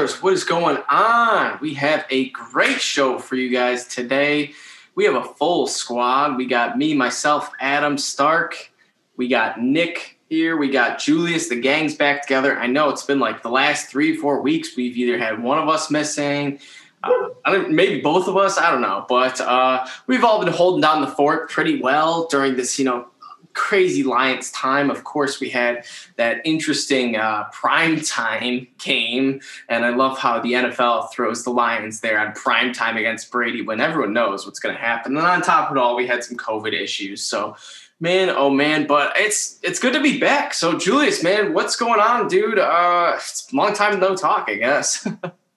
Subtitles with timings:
[0.00, 1.58] Brawlers, what is going on?
[1.60, 4.54] We have a great show for you guys today.
[4.94, 6.38] We have a full squad.
[6.38, 8.72] We got me, myself, Adam Stark.
[9.18, 10.56] We got Nick here.
[10.56, 11.50] We got Julius.
[11.50, 12.58] The gang's back together.
[12.58, 14.74] I know it's been like the last three, four weeks.
[14.74, 16.60] We've either had one of us missing,
[17.02, 18.56] uh, maybe both of us.
[18.56, 22.56] I don't know, but uh, we've all been holding down the fort pretty well during
[22.56, 23.08] this, you know,
[23.54, 24.90] crazy Lions time.
[24.90, 25.84] Of course, we had
[26.16, 32.00] that interesting uh, prime time game, and I love how the NFL throws the Lions
[32.00, 35.16] there on prime time against Brady when everyone knows what's going to happen.
[35.16, 37.22] And on top of it all, we had some COVID issues.
[37.22, 37.56] So,
[38.00, 40.54] man, oh man, but it's it's good to be back.
[40.54, 42.58] So, Julius, man, what's going on, dude?
[42.58, 45.06] Uh, it's a long time no talk, I guess.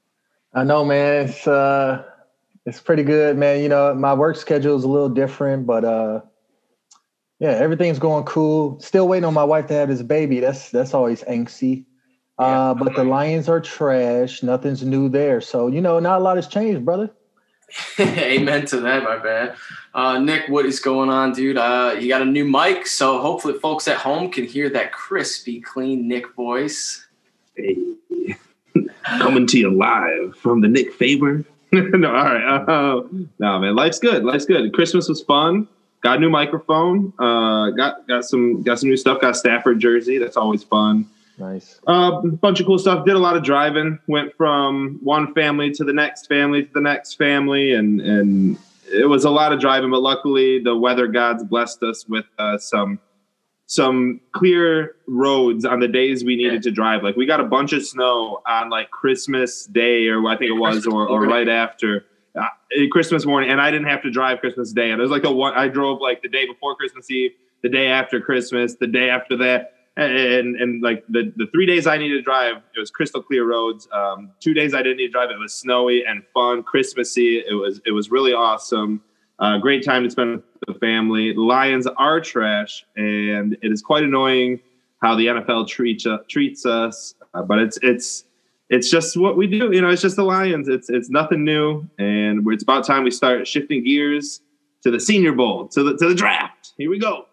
[0.53, 1.27] I know, man.
[1.27, 2.03] It's uh,
[2.65, 3.61] it's pretty good, man.
[3.61, 6.21] You know, my work schedule is a little different, but uh
[7.39, 8.79] yeah, everything's going cool.
[8.79, 10.39] Still waiting on my wife to have this baby.
[10.39, 11.85] That's that's always angsty.
[12.39, 12.45] Yeah.
[12.45, 14.41] Uh, but the Lions are trash.
[14.41, 15.39] Nothing's new there.
[15.41, 17.11] So, you know, not a lot has changed, brother.
[17.99, 19.55] Amen to that, my bad.
[19.93, 21.57] Uh, Nick, what is going on, dude?
[21.57, 25.61] Uh, you got a new mic, so hopefully folks at home can hear that crispy,
[25.61, 27.05] clean Nick voice.
[27.55, 27.77] Hey.
[29.05, 31.43] Coming to you live from the Nick Faber.
[31.71, 32.45] no, all right.
[32.67, 33.01] Uh,
[33.39, 34.23] no, man, life's good.
[34.23, 34.73] Life's good.
[34.73, 35.67] Christmas was fun
[36.03, 37.13] got a new microphone.
[37.17, 39.21] Uh, got got some got some new stuff.
[39.21, 40.17] Got a Stafford jersey.
[40.19, 41.07] That's always fun.
[41.39, 41.79] Nice.
[41.87, 43.05] A uh, bunch of cool stuff.
[43.05, 43.97] Did a lot of driving.
[44.07, 48.57] Went from one family to the next family to the next family, and and
[48.93, 49.89] it was a lot of driving.
[49.89, 52.99] But luckily, the weather gods blessed us with uh, some
[53.65, 57.01] some clear roads on the days we needed to drive.
[57.01, 60.59] Like we got a bunch of snow on like Christmas Day, or I think it
[60.59, 62.05] was, or, or right after
[62.39, 62.47] uh,
[62.91, 64.91] Christmas morning, and I didn't have to drive Christmas Day.
[64.91, 67.69] And it was like the one I drove like the day before Christmas Eve, the
[67.69, 71.97] day after Christmas, the day after that, and and like the the three days I
[71.97, 73.87] needed to drive, it was crystal clear roads.
[73.91, 77.43] Um, two days I didn't need to drive, it was snowy and fun, Christmassy.
[77.47, 79.01] It was it was really awesome.
[79.39, 81.33] Uh, great time to spend with the family.
[81.33, 84.59] Lions are trash, and it is quite annoying
[85.01, 87.13] how the NFL treats uh, treats us.
[87.33, 88.25] Uh, but it's it's
[88.73, 89.71] it's just what we do.
[89.71, 90.67] You know, it's just the Lions.
[90.67, 94.41] It's it's nothing new, and it's about time we start shifting gears
[94.81, 96.73] to the Senior Bowl, to the to the draft.
[96.77, 97.27] Here we go.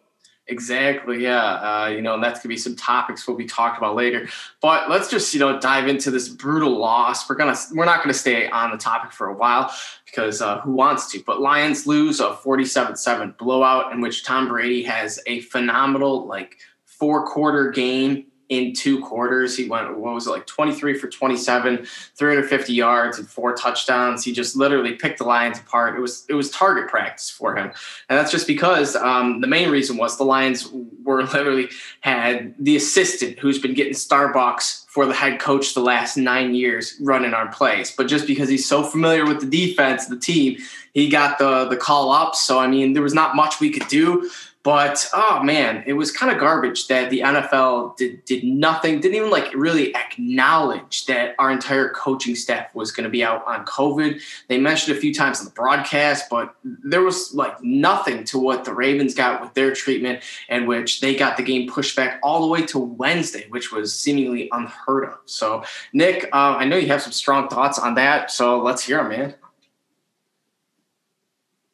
[0.48, 1.22] Exactly.
[1.22, 1.38] Yeah.
[1.38, 4.28] Uh, you know, and that's gonna be some topics we'll be talking about later.
[4.60, 7.28] But let's just you know dive into this brutal loss.
[7.28, 9.72] We're gonna we're not gonna stay on the topic for a while
[10.04, 11.22] because uh, who wants to?
[11.24, 17.26] But Lions lose a 47-7 blowout in which Tom Brady has a phenomenal like four
[17.26, 19.56] quarter game in two quarters.
[19.56, 24.24] He went, what was it, like 23 for 27, 350 yards and four touchdowns.
[24.24, 25.96] He just literally picked the Lions apart.
[25.96, 27.72] It was it was target practice for him,
[28.08, 30.68] and that's just because um, the main reason was the Lions
[31.04, 36.16] were literally had the assistant who's been getting Starbucks for the head coach the last
[36.16, 40.18] nine years running our plays, but just because he's so familiar with the defense, the
[40.18, 40.58] team,
[40.92, 42.34] he got the the call up.
[42.34, 44.28] So I mean, there was not much we could do.
[44.62, 49.14] But oh man, it was kind of garbage that the NFL did did nothing, didn't
[49.14, 53.64] even like really acknowledge that our entire coaching staff was going to be out on
[53.64, 54.20] COVID.
[54.48, 58.66] They mentioned a few times on the broadcast, but there was like nothing to what
[58.66, 62.42] the Ravens got with their treatment, and which they got the game pushed back all
[62.42, 65.18] the way to Wednesday, which was seemingly unheard of.
[65.24, 65.64] So,
[65.94, 69.08] Nick, uh, I know you have some strong thoughts on that, so let's hear them,
[69.08, 69.34] man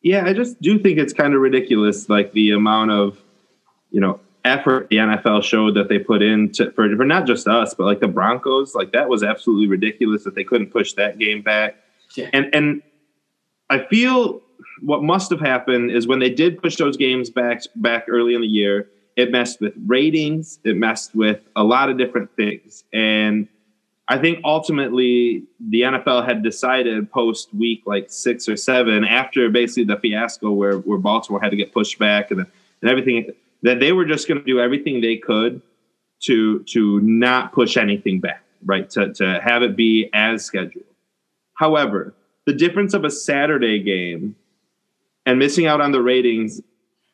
[0.02, 3.19] yeah, I just do think it's kind of ridiculous, like the amount of,
[3.90, 7.48] you know, effort the NFL showed that they put in to, for, for not just
[7.48, 8.75] us, but like the Broncos.
[8.75, 11.76] Like that was absolutely ridiculous that they couldn't push that game back.
[12.14, 12.31] Yeah.
[12.32, 12.82] And and
[13.69, 14.40] I feel
[14.82, 18.40] what must have happened is when they did push those games back back early in
[18.40, 23.48] the year, it messed with ratings, it messed with a lot of different things, and
[24.08, 29.85] I think ultimately the NFL had decided post week like six or seven, after basically
[29.85, 33.32] the fiasco where, where Baltimore had to get pushed back and, and everything,
[33.62, 35.61] that they were just going to do everything they could
[36.20, 38.88] to to not push anything back, right?
[38.91, 40.85] To to have it be as scheduled.
[41.55, 42.14] However,
[42.47, 44.37] the difference of a Saturday game
[45.26, 46.61] and missing out on the ratings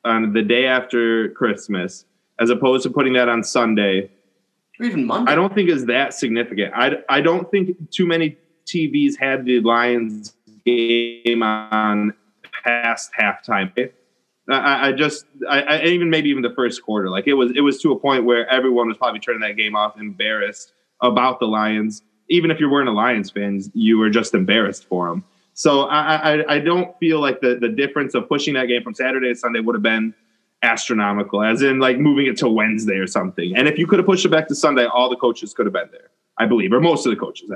[0.04, 2.04] on the day after Christmas,
[2.38, 4.10] as opposed to putting that on Sunday
[4.78, 5.32] or even Monday.
[5.32, 6.72] I don't think is that significant.
[6.74, 8.36] I, I don't think too many
[8.66, 10.34] TVs had the Lions
[10.64, 12.14] game on
[12.64, 13.90] past halftime.
[14.48, 17.60] I, I just, I, I, even maybe even the first quarter, like it was, it
[17.60, 21.46] was to a point where everyone was probably turning that game off, embarrassed about the
[21.46, 22.02] Lions.
[22.28, 25.24] Even if you weren't a Lions fan, you were just embarrassed for them.
[25.54, 28.94] So I, I, I don't feel like the the difference of pushing that game from
[28.94, 30.14] Saturday to Sunday would have been
[30.62, 33.56] astronomical, as in like moving it to Wednesday or something.
[33.56, 35.72] And if you could have pushed it back to Sunday, all the coaches could have
[35.72, 37.50] been there, I believe, or most of the coaches.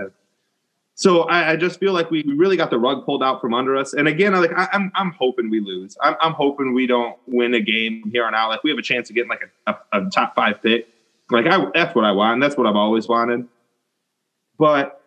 [0.94, 3.53] So I, I just feel like we, we really got the rug pulled out from
[3.53, 3.93] under us.
[3.93, 5.97] And again, like I, am I'm, I'm hoping we lose.
[6.00, 8.49] I'm, I'm hoping we don't win a game here on out.
[8.49, 10.88] Like we have a chance of getting like a, a, a top five pick.
[11.31, 12.35] Like I, that's what I want.
[12.35, 13.47] And that's what I've always wanted.
[14.59, 15.02] But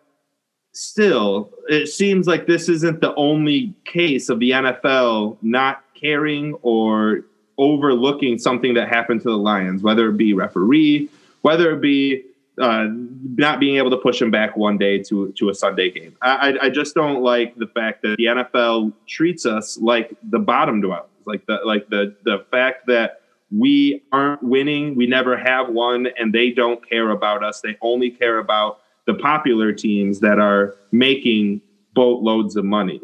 [0.72, 7.22] still, it seems like this isn't the only case of the NFL not caring or
[7.60, 11.10] overlooking something that happened to the Lions, whether it be referee,
[11.42, 12.24] whether it be
[12.58, 16.16] uh, not being able to push them back one day to to a Sunday game.
[16.22, 20.80] I, I just don't like the fact that the NFL treats us like the bottom
[20.80, 23.20] dwellers, like the like the the fact that
[23.52, 27.60] we aren't winning, we never have won, and they don't care about us.
[27.60, 31.60] They only care about the popular teams that are making
[31.94, 33.00] boatloads of money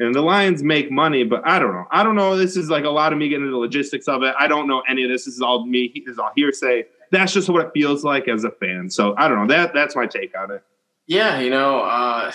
[0.00, 1.86] and the Lions make money, but I don't know.
[1.90, 2.36] I don't know.
[2.36, 4.34] This is like a lot of me getting into the logistics of it.
[4.38, 5.26] I don't know any of this.
[5.26, 5.92] This is all me.
[6.06, 6.86] This is all hearsay.
[7.10, 8.88] That's just what it feels like as a fan.
[8.88, 9.54] So I don't know.
[9.54, 10.62] That that's my take on it.
[11.06, 12.32] Yeah, you know, uh,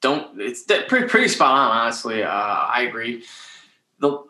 [0.00, 0.40] don't.
[0.40, 1.76] It's pretty pretty spot on.
[1.76, 3.24] Honestly, uh, I agree.
[3.98, 4.22] the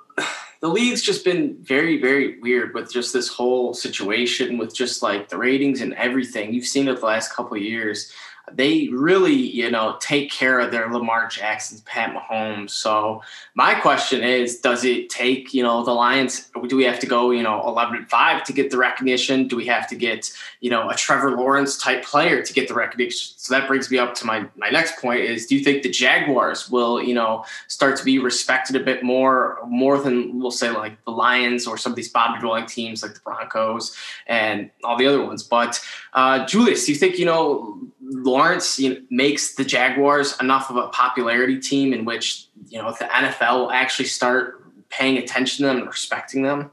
[0.60, 5.28] The league's just been very very weird with just this whole situation with just like
[5.28, 6.52] the ratings and everything.
[6.52, 8.12] You've seen it the last couple years
[8.52, 12.70] they really, you know, take care of their Lamar Jacksons, Pat Mahomes.
[12.70, 13.22] So
[13.54, 16.50] my question is, does it take, you know, the Lions?
[16.68, 19.48] Do we have to go, you know, eleven and five to get the recognition?
[19.48, 22.74] Do we have to get, you know, a Trevor Lawrence type player to get the
[22.74, 23.34] recognition?
[23.36, 25.90] So that brings me up to my my next point: is do you think the
[25.90, 30.70] Jaguars will, you know, start to be respected a bit more, more than we'll say
[30.70, 33.96] like the Lions or some of these bottom dwelling teams like the Broncos
[34.26, 35.42] and all the other ones?
[35.42, 35.80] But
[36.12, 37.80] uh, Julius, do you think, you know?
[38.10, 42.92] Lawrence you know, makes the Jaguars enough of a popularity team in which you know
[42.98, 44.58] the NFL will actually start
[44.90, 46.70] paying attention to them and respecting them?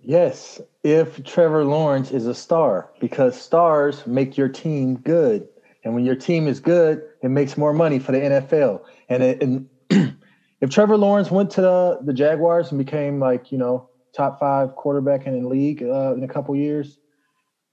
[0.00, 5.48] Yes, if Trevor Lawrence is a star, because stars make your team good,
[5.84, 8.82] and when your team is good, it makes more money for the NFL.
[9.08, 9.68] And, it, and
[10.60, 14.74] if Trevor Lawrence went to the, the Jaguars and became like you know top five
[14.76, 16.98] quarterback in the league uh, in a couple years,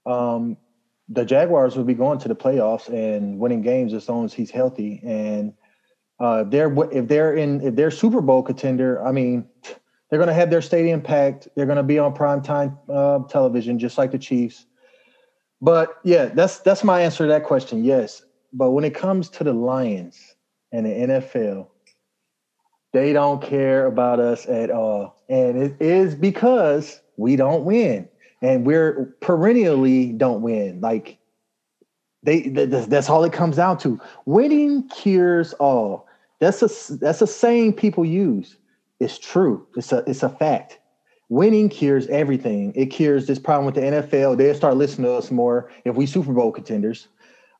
[0.06, 0.56] um,
[1.08, 4.50] the Jaguars will be going to the playoffs and winning games as long as he's
[4.50, 5.00] healthy.
[5.04, 5.52] And
[6.20, 9.46] uh, they're if they're in if they're Super Bowl contender, I mean,
[10.08, 11.48] they're going to have their stadium packed.
[11.54, 14.66] They're going to be on prime time uh, television, just like the Chiefs.
[15.60, 17.84] But yeah, that's that's my answer to that question.
[17.84, 18.22] Yes,
[18.52, 20.18] but when it comes to the Lions
[20.72, 21.68] and the NFL,
[22.92, 28.08] they don't care about us at all, and it is because we don't win
[28.42, 30.80] and we're perennially don't win.
[30.80, 31.18] Like
[32.22, 34.00] they, that's all it comes down to.
[34.24, 36.06] Winning cures all.
[36.40, 38.56] That's a that's a saying people use.
[39.00, 39.66] It's true.
[39.76, 40.78] It's a it's a fact.
[41.28, 42.72] Winning cures everything.
[42.74, 44.36] It cures this problem with the NFL.
[44.36, 47.08] They'll start listening to us more if we Super Bowl contenders.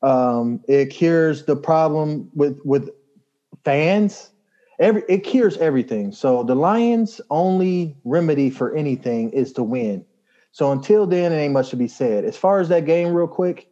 [0.03, 2.91] Um, it cures the problem with with
[3.65, 4.31] fans.
[4.81, 6.13] Every it cures everything.
[6.13, 10.05] So the Lions' only remedy for anything is to win.
[10.55, 12.25] So until then, it ain't much to be said.
[12.25, 13.69] As far as that game, real quick,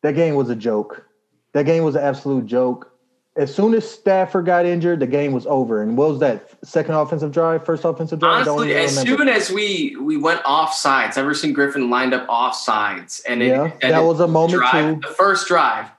[0.00, 1.06] that game was a joke.
[1.52, 2.90] That game was an absolute joke.
[3.36, 5.82] As soon as Stafford got injured, the game was over.
[5.82, 8.48] And what was that second offensive drive, first offensive drive?
[8.48, 13.20] Honestly, as soon as we we went off sides, Everson Griffen lined up off sides,
[13.28, 15.06] and it, yeah, and that was a moment drive, too.
[15.06, 15.90] The first drive.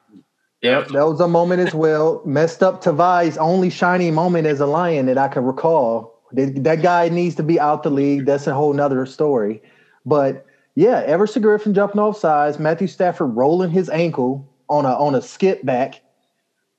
[0.63, 2.24] Yep, that was a moment as well.
[2.25, 7.10] Messed up Tavai's only shining moment as a Lion that I can recall that guy
[7.10, 8.25] needs to be out the league.
[8.25, 9.62] That's a whole nother story.
[10.06, 15.16] But yeah, Everson Griffen jumping off sides, Matthew Stafford rolling his ankle on a on
[15.16, 16.02] a skip back.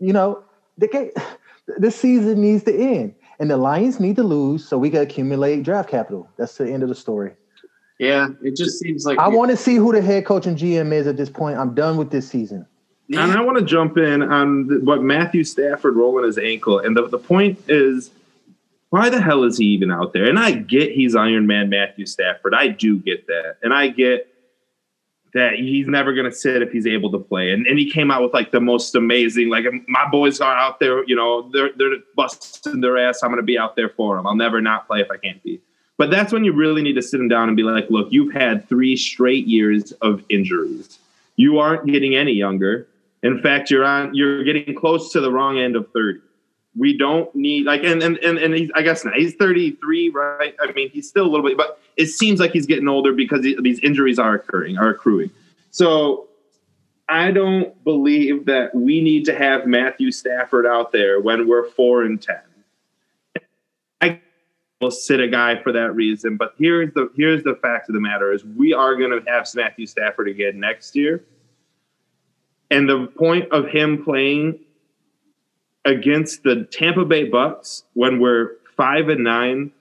[0.01, 0.43] You know,
[0.79, 1.11] the game,
[1.79, 3.15] this season needs to end.
[3.41, 6.29] And the Lions need to lose so we can accumulate draft capital.
[6.37, 7.33] That's the end of the story.
[7.99, 10.93] Yeah, it just seems like I want to see who the head coach and GM
[10.93, 11.59] is at this point.
[11.59, 12.67] I'm done with this season.
[13.11, 16.79] And I want to jump in on what Matthew Stafford rolling his ankle.
[16.79, 18.11] And the, the point is,
[18.95, 20.29] why the hell is he even out there?
[20.29, 22.55] And I get he's Iron Man Matthew Stafford.
[22.55, 23.57] I do get that.
[23.61, 24.29] And I get
[25.33, 27.51] that he's never going to sit if he's able to play.
[27.51, 30.79] And, and he came out with like the most amazing, like my boys are out
[30.79, 33.25] there, you know, they're, they're busting their ass.
[33.25, 34.29] I'm going to be out there for them.
[34.29, 35.61] I'll never not play if I can't be.
[35.99, 38.33] But that's when you really need to sit him down and be like, look, you've
[38.33, 41.01] had three straight years of injuries.
[41.35, 42.87] You aren't getting any younger.
[43.25, 46.21] In fact, you're on you're getting close to the wrong end of 30.
[46.77, 50.55] We don't need like and and and, and he's I guess now he's 33, right?
[50.61, 53.43] I mean, he's still a little bit, but it seems like he's getting older because
[53.43, 55.31] these injuries are occurring, are accruing.
[55.71, 56.29] So
[57.09, 62.03] I don't believe that we need to have Matthew Stafford out there when we're four
[62.03, 62.41] and ten.
[64.01, 64.21] I
[64.81, 68.01] will sit a guy for that reason, but here's the here's the fact of the
[68.01, 71.25] matter is we are going to have Matthew Stafford again next year
[72.71, 74.59] and the point of him playing
[75.85, 79.73] against the Tampa Bay Bucks when we're five and nine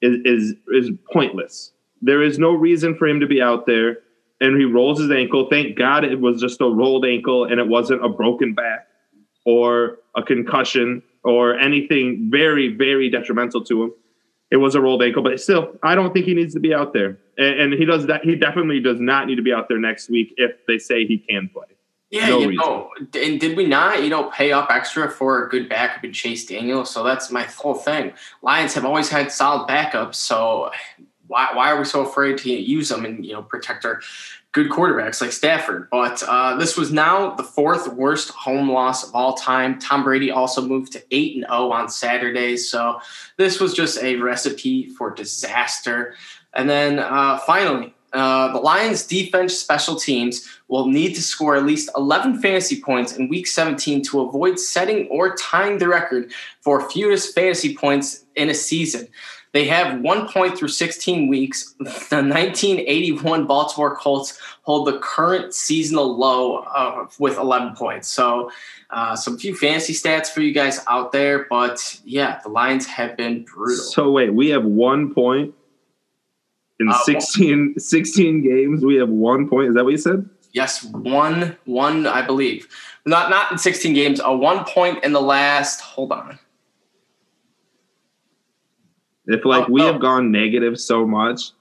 [0.00, 1.72] is is, is pointless.
[2.00, 3.98] There is no reason for him to be out there.
[4.40, 5.46] And he rolls his ankle.
[5.48, 8.88] Thank God it was just a rolled ankle and it wasn't a broken back
[9.46, 13.92] or a concussion or anything very, very detrimental to him.
[14.50, 16.92] It was a rolled ankle, but still, I don't think he needs to be out
[16.92, 17.18] there.
[17.38, 18.24] And, and he does that.
[18.24, 21.18] He definitely does not need to be out there next week if they say he
[21.18, 21.68] can play.
[22.12, 22.66] Yeah, no you reason.
[22.66, 26.12] know, and did we not, you know, pay up extra for a good backup in
[26.12, 26.84] Chase Daniel?
[26.84, 28.12] So that's my whole thing.
[28.42, 30.70] Lions have always had solid backups, so
[31.26, 34.02] why why are we so afraid to use them and you know protect our
[34.52, 35.88] good quarterbacks like Stafford?
[35.90, 39.78] But uh, this was now the fourth worst home loss of all time.
[39.78, 43.00] Tom Brady also moved to eight and zero on Saturday, so
[43.38, 46.14] this was just a recipe for disaster.
[46.52, 51.64] And then uh, finally, uh, the Lions defense special teams will need to score at
[51.64, 56.88] least 11 fantasy points in week 17 to avoid setting or tying the record for
[56.90, 59.08] fewest fantasy points in a season.
[59.52, 61.74] They have one point through 16 weeks.
[61.74, 68.08] The 1981 Baltimore Colts hold the current seasonal low uh, with 11 points.
[68.08, 68.50] So,
[68.90, 71.46] uh, some few fantasy stats for you guys out there.
[71.50, 73.84] But yeah, the Lions have been brutal.
[73.84, 75.54] So, wait, we have one point
[76.82, 79.68] in uh, 16, 16 games, we have one point.
[79.68, 80.28] Is that what you said?
[80.52, 82.68] Yes, one, one, I believe.
[83.06, 86.38] Not not in 16 games, a one point in the last, hold on.
[89.26, 89.92] If like oh, we oh.
[89.92, 91.52] have gone negative so much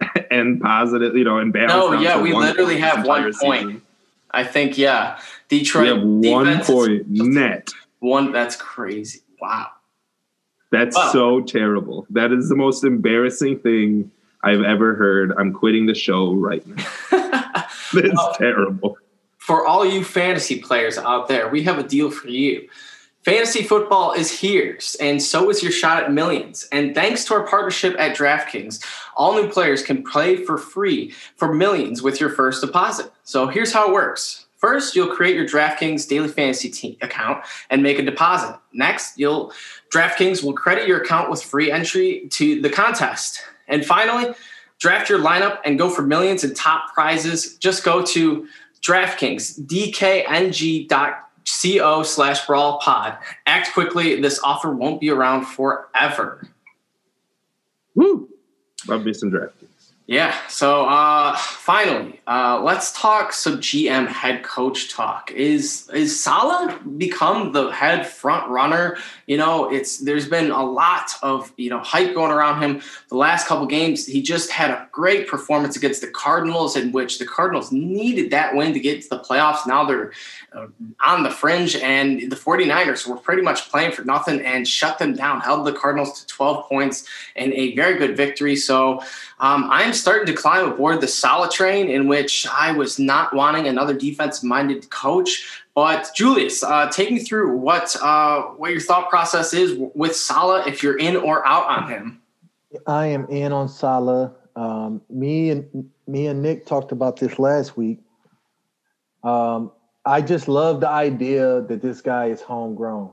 [0.30, 1.76] and positive, you know, and balanced.
[1.76, 3.66] No, yeah, we literally have one point.
[3.66, 3.82] Season.
[4.30, 5.18] I think, yeah.
[5.48, 6.04] Detroit.
[6.04, 7.70] We have one point net.
[8.00, 9.20] One, that's crazy.
[9.40, 9.70] Wow.
[10.70, 11.10] That's wow.
[11.12, 12.06] so terrible.
[12.10, 14.10] That is the most embarrassing thing
[14.42, 15.32] I've ever heard.
[15.38, 16.84] I'm quitting the show right now.
[17.92, 18.98] it's well, terrible.
[19.38, 22.68] For all you fantasy players out there, we have a deal for you.
[23.24, 26.68] Fantasy football is here, and so is your shot at millions.
[26.70, 28.82] And thanks to our partnership at DraftKings,
[29.16, 33.10] all new players can play for free for millions with your first deposit.
[33.24, 34.46] So here's how it works.
[34.56, 38.58] First, you'll create your DraftKings daily fantasy team account and make a deposit.
[38.72, 39.52] Next, you'll
[39.92, 43.42] DraftKings will credit your account with free entry to the contest.
[43.68, 44.34] And finally,
[44.78, 47.56] draft your lineup and go for millions in top prizes.
[47.56, 48.48] Just go to
[48.80, 51.12] DraftKings, dkng.co
[52.02, 53.18] slash brawl pod.
[53.46, 54.20] Act quickly.
[54.20, 56.48] This offer won't be around forever.
[57.94, 58.28] Woo!
[58.86, 59.57] Love me some DraftKings.
[60.08, 60.34] Yeah.
[60.48, 65.30] So uh, finally, uh, let's talk some GM head coach talk.
[65.32, 68.96] Is is Saleh become the head front runner?
[69.26, 72.80] You know, it's there's been a lot of you know hype going around him.
[73.10, 77.18] The last couple games, he just had a great performance against the Cardinals, in which
[77.18, 79.66] the Cardinals needed that win to get to the playoffs.
[79.66, 80.12] Now they're
[80.54, 80.68] uh,
[81.04, 85.14] on the fringe, and the 49ers were pretty much playing for nothing and shut them
[85.14, 88.56] down, held the Cardinals to 12 points and a very good victory.
[88.56, 89.02] So
[89.40, 93.68] um, I'm starting to climb aboard the Saleh train, in which I was not wanting
[93.68, 95.62] another defense minded coach.
[95.74, 100.66] But Julius, uh, take me through what uh, what your thought process is with Saleh,
[100.66, 102.20] if you're in or out on him.
[102.86, 104.32] I am in on Saleh.
[104.56, 108.00] Um, me and me and Nick talked about this last week.
[109.22, 109.70] Um,
[110.04, 113.12] I just love the idea that this guy is homegrown,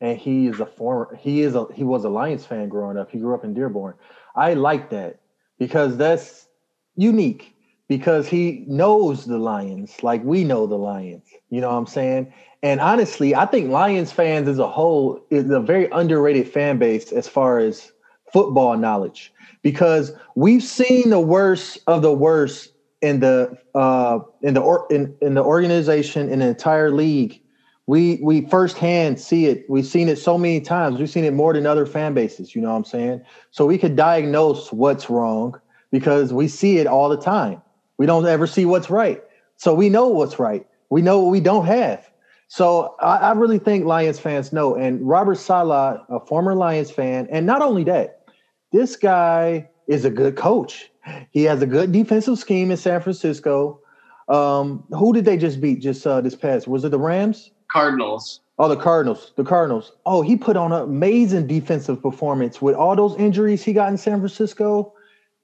[0.00, 1.14] and he is a former.
[1.20, 3.10] He is a he was a Lions fan growing up.
[3.10, 3.94] He grew up in Dearborn.
[4.34, 5.20] I like that
[5.64, 6.46] because that's
[6.94, 7.56] unique
[7.88, 11.24] because he knows the Lions like we know the Lions.
[11.48, 12.34] You know what I'm saying?
[12.62, 17.12] And honestly, I think Lions fans as a whole is a very underrated fan base
[17.12, 17.92] as far as
[18.30, 24.60] football knowledge because we've seen the worst of the worst in the uh, in the
[24.60, 27.40] or, in, in the organization in the entire league.
[27.86, 29.66] We we firsthand see it.
[29.68, 30.98] We've seen it so many times.
[30.98, 32.54] We've seen it more than other fan bases.
[32.54, 33.22] You know what I'm saying?
[33.50, 35.60] So we could diagnose what's wrong
[35.90, 37.60] because we see it all the time.
[37.98, 39.22] We don't ever see what's right.
[39.56, 40.66] So we know what's right.
[40.90, 42.10] We know what we don't have.
[42.48, 44.74] So I, I really think Lions fans know.
[44.74, 48.26] And Robert Saleh, a former Lions fan, and not only that,
[48.72, 50.90] this guy is a good coach.
[51.30, 53.80] He has a good defensive scheme in San Francisco.
[54.28, 56.66] Um, who did they just beat just uh, this past?
[56.66, 57.50] Was it the Rams?
[57.74, 58.40] Cardinals.
[58.60, 59.32] Oh, the Cardinals.
[59.34, 59.90] The Cardinals.
[60.06, 63.98] Oh, he put on an amazing defensive performance with all those injuries he got in
[63.98, 64.94] San Francisco.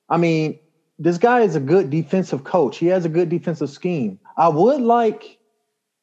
[0.08, 0.56] I mean,
[1.00, 2.78] this guy is a good defensive coach.
[2.78, 4.20] He has a good defensive scheme.
[4.36, 5.38] I would like,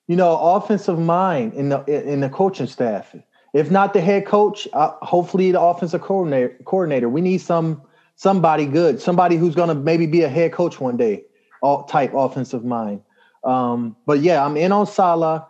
[0.07, 3.15] you know, offensive mind in the in the coaching staff.
[3.53, 6.57] If not the head coach, uh, hopefully the offensive coordinator.
[6.65, 7.07] Coordinator.
[7.07, 7.81] We need some
[8.17, 11.23] somebody good, somebody who's going to maybe be a head coach one day,
[11.61, 13.01] all type offensive mind.
[13.45, 15.41] Um, but yeah, I'm in on Saleh.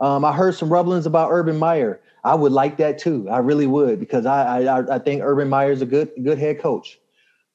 [0.00, 2.00] Um, I heard some rumblings about Urban Meyer.
[2.24, 3.28] I would like that too.
[3.30, 6.60] I really would because I I, I think Urban Meyer is a good good head
[6.60, 6.98] coach,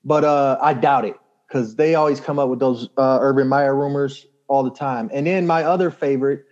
[0.03, 1.15] but uh, I doubt it
[1.48, 5.10] because they always come up with those uh, Urban Meyer rumors all the time.
[5.13, 6.45] And then my other favorite,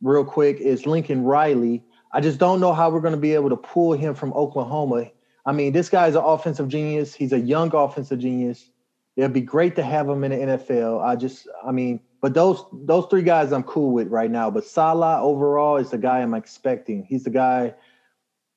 [0.00, 1.84] real quick, is Lincoln Riley.
[2.12, 5.10] I just don't know how we're going to be able to pull him from Oklahoma.
[5.44, 7.14] I mean, this guy's an offensive genius.
[7.14, 8.70] He's a young offensive genius.
[9.16, 11.02] It'd be great to have him in the NFL.
[11.02, 14.50] I just, I mean, but those those three guys I'm cool with right now.
[14.50, 17.04] But Saleh overall is the guy I'm expecting.
[17.04, 17.74] He's the guy.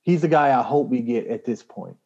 [0.01, 1.97] He's the guy I hope we get at this point.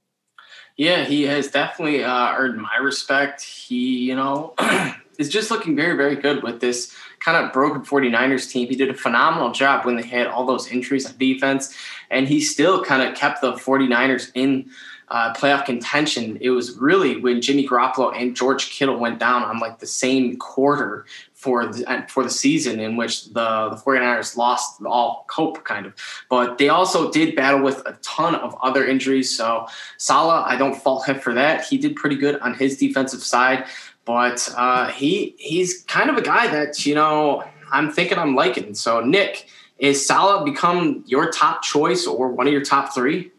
[0.76, 3.44] Yeah, he has definitely uh, earned my respect.
[3.44, 4.56] He, you know,
[5.20, 8.68] is just looking very, very good with this kind of broken 49ers team.
[8.68, 11.76] He did a phenomenal job when they had all those injuries on defense,
[12.10, 14.70] and he still kind of kept the 49ers in
[15.14, 16.40] uh, playoff contention.
[16.42, 20.38] It was really when Jimmy Garoppolo and George Kittle went down on like the same
[20.38, 25.86] quarter for the for the season in which the, the 49ers lost all hope kind
[25.86, 25.94] of.
[26.32, 29.38] But they also did battle with a ton of other injuries.
[29.38, 29.68] So
[30.00, 31.64] Saleh, I don't fault him for that.
[31.64, 33.66] He did pretty good on his defensive side.
[34.06, 38.74] But uh, he he's kind of a guy that, you know, I'm thinking I'm liking.
[38.74, 39.48] So Nick,
[39.78, 43.33] is Saleh become your top choice or one of your top three?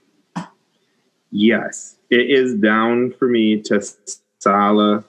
[1.37, 3.85] Yes, it is down for me to
[4.39, 5.03] Saleh,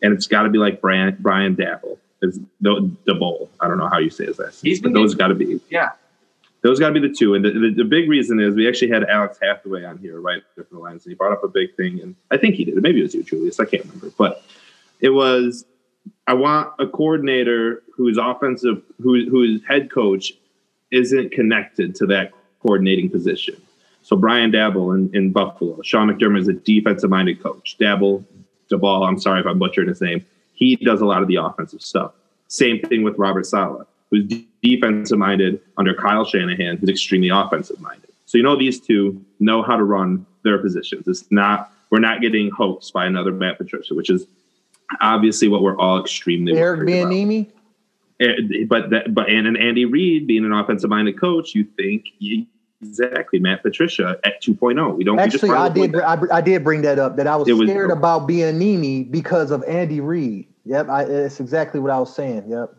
[0.00, 1.98] and it's got to be like Brian Brian Daboll.
[2.22, 3.50] Is the the bowl?
[3.58, 5.90] I don't know how you say his last name, but those got to be yeah.
[6.60, 8.90] Those got to be the two, and the, the, the, big reason is we actually
[8.90, 11.74] had Alex Hathaway on here, right, from the lines, and he brought up a big
[11.74, 12.76] thing, and I think he did.
[12.76, 12.82] It.
[12.84, 13.58] Maybe it was you, Julius.
[13.58, 14.44] I can't remember, but
[15.00, 15.64] it was
[16.28, 20.32] I want a coordinator whose offensive, who whose head coach
[20.92, 23.60] isn't connected to that coordinating position.
[24.02, 27.76] So Brian Daboll in, in Buffalo, Sean McDermott is a defensive minded coach.
[27.80, 28.24] Daboll,
[28.70, 30.24] Daboll, I'm sorry if I butchered his name.
[30.54, 32.12] He does a lot of the offensive stuff.
[32.48, 34.30] Same thing with Robert Saleh, who's
[34.62, 38.10] defensive minded under Kyle Shanahan, who's extremely offensive minded.
[38.26, 41.06] So you know these two know how to run their positions.
[41.06, 44.26] It's not we're not getting hoaxed by another Matt Patricia, which is
[45.00, 47.50] obviously what we're all extremely Eric Bieniemy.
[48.20, 52.06] Eh, but that, but and, and Andy Reid being an offensive minded coach, you think
[52.82, 54.96] exactly Matt Patricia at 2.0.
[54.96, 55.50] We don't actually.
[55.50, 55.96] I did.
[55.96, 59.62] I, I, did bring that up that I was, was scared about Bieniemy because of
[59.64, 60.46] Andy Reid.
[60.64, 62.44] Yep, I, it's exactly what I was saying.
[62.48, 62.74] Yep.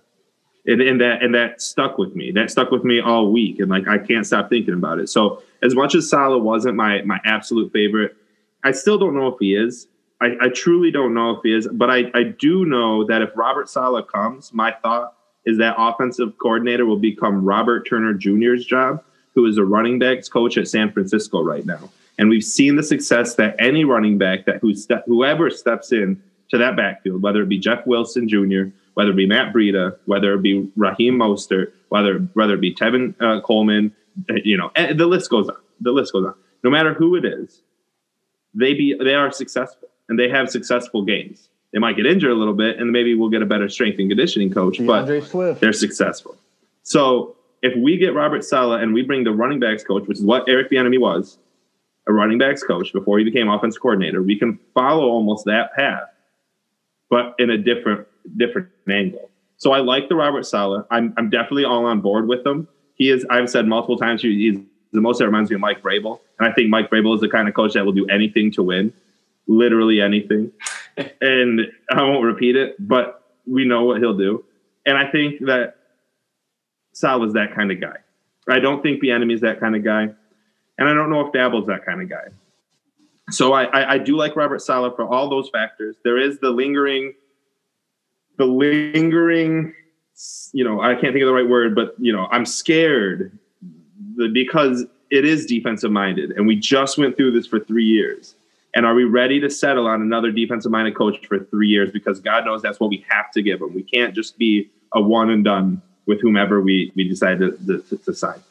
[0.66, 2.32] And, and that and that stuck with me.
[2.32, 5.10] That stuck with me all week, and like I can't stop thinking about it.
[5.10, 8.16] So as much as Saleh wasn't my my absolute favorite,
[8.64, 9.88] I still don't know if he is.
[10.22, 13.32] I, I truly don't know if he is, but I, I do know that if
[13.36, 19.04] Robert Saleh comes, my thought is that offensive coordinator will become Robert Turner Jr.'s job,
[19.36, 21.90] who is a running backs coach at San Francisco right now.
[22.18, 26.22] And we've seen the success that any running back that who ste- whoever steps in
[26.50, 30.34] to that backfield, whether it be Jeff Wilson Jr., whether it be Matt Breida, whether
[30.34, 33.92] it be Raheem Mostert, whether whether it be Tevin uh, Coleman,
[34.30, 35.58] uh, you know, the list goes on.
[35.82, 36.36] The list goes on.
[36.64, 37.62] No matter who it is,
[38.54, 41.50] they be they are successful and they have successful games.
[41.72, 44.08] They might get injured a little bit, and maybe we'll get a better strength and
[44.08, 45.60] conditioning coach, but Swift.
[45.60, 46.38] they're successful.
[46.84, 50.24] So if we get Robert Saleh and we bring the running backs coach, which is
[50.24, 51.40] what Eric Bieniemy was,
[52.08, 56.04] a running backs coach before he became offense coordinator, we can follow almost that path,
[57.10, 58.06] but in a different
[58.38, 59.30] different angle.
[59.58, 60.86] So I like the Robert Saleh.
[60.92, 62.68] I'm I'm definitely all on board with him.
[62.96, 63.26] He is.
[63.30, 64.58] I've said multiple times he's
[64.92, 67.30] the most that reminds me of Mike Vrabel, and I think Mike Vrabel is the
[67.30, 68.94] kind of coach that will do anything to win
[69.48, 70.52] literally anything.
[71.22, 74.44] and I won't repeat it, but we know what he'll do.
[74.86, 75.78] And I think that
[76.94, 77.98] Sal was that kind of guy.
[78.48, 80.10] I don't think Bieniemy is that kind of guy.
[80.78, 82.28] And I don't know if Daboll's that kind of guy.
[83.30, 85.98] so I, I, I do like Robert Saleh for all those factors.
[86.04, 87.14] There is the lingering,
[88.38, 89.74] the lingering,
[90.52, 93.38] you know, I can't think of the right word, but you know, I'm scared
[94.34, 98.36] because it is defensive minded, and we just went through this for three years.
[98.76, 101.92] And are we ready to settle on another defensive minded coach for three years?
[101.92, 103.74] Because God knows that's what we have to give them.
[103.76, 107.98] We can't just be a one and done with whomever we we decide to, to,
[107.98, 108.42] to sign.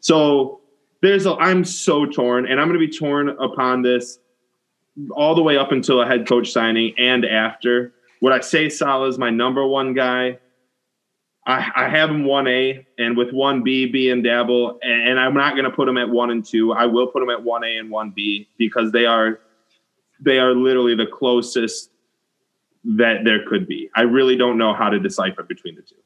[0.00, 0.60] So
[1.00, 4.18] there's a, I'm so torn, and I'm going to be torn upon this
[5.10, 7.92] all the way up until a head coach signing and after.
[8.20, 10.38] Would I say Saleh is my number one guy?
[11.44, 15.34] I, I have him one A, and with one B being Daboll, and, and I'm
[15.34, 16.72] not going to put him at one and two.
[16.72, 19.40] I will put him at one A and one B because they are
[20.20, 21.90] they are literally the closest
[22.84, 23.90] that there could be.
[23.96, 25.96] I really don't know how to decipher between the two.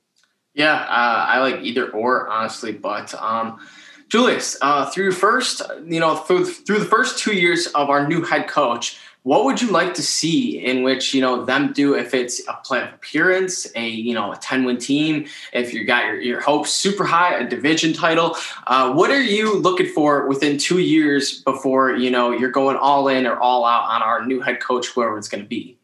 [0.56, 3.60] Yeah, uh, I like either or honestly, but um,
[4.08, 8.22] Julius, uh, through first, you know, through through the first two years of our new
[8.22, 12.14] head coach, what would you like to see in which you know them do if
[12.14, 16.22] it's a playoff appearance, a you know a ten win team, if you got your,
[16.22, 18.34] your hopes super high, a division title?
[18.66, 23.08] Uh, what are you looking for within two years before you know you're going all
[23.08, 25.76] in or all out on our new head coach, whoever it's going to be?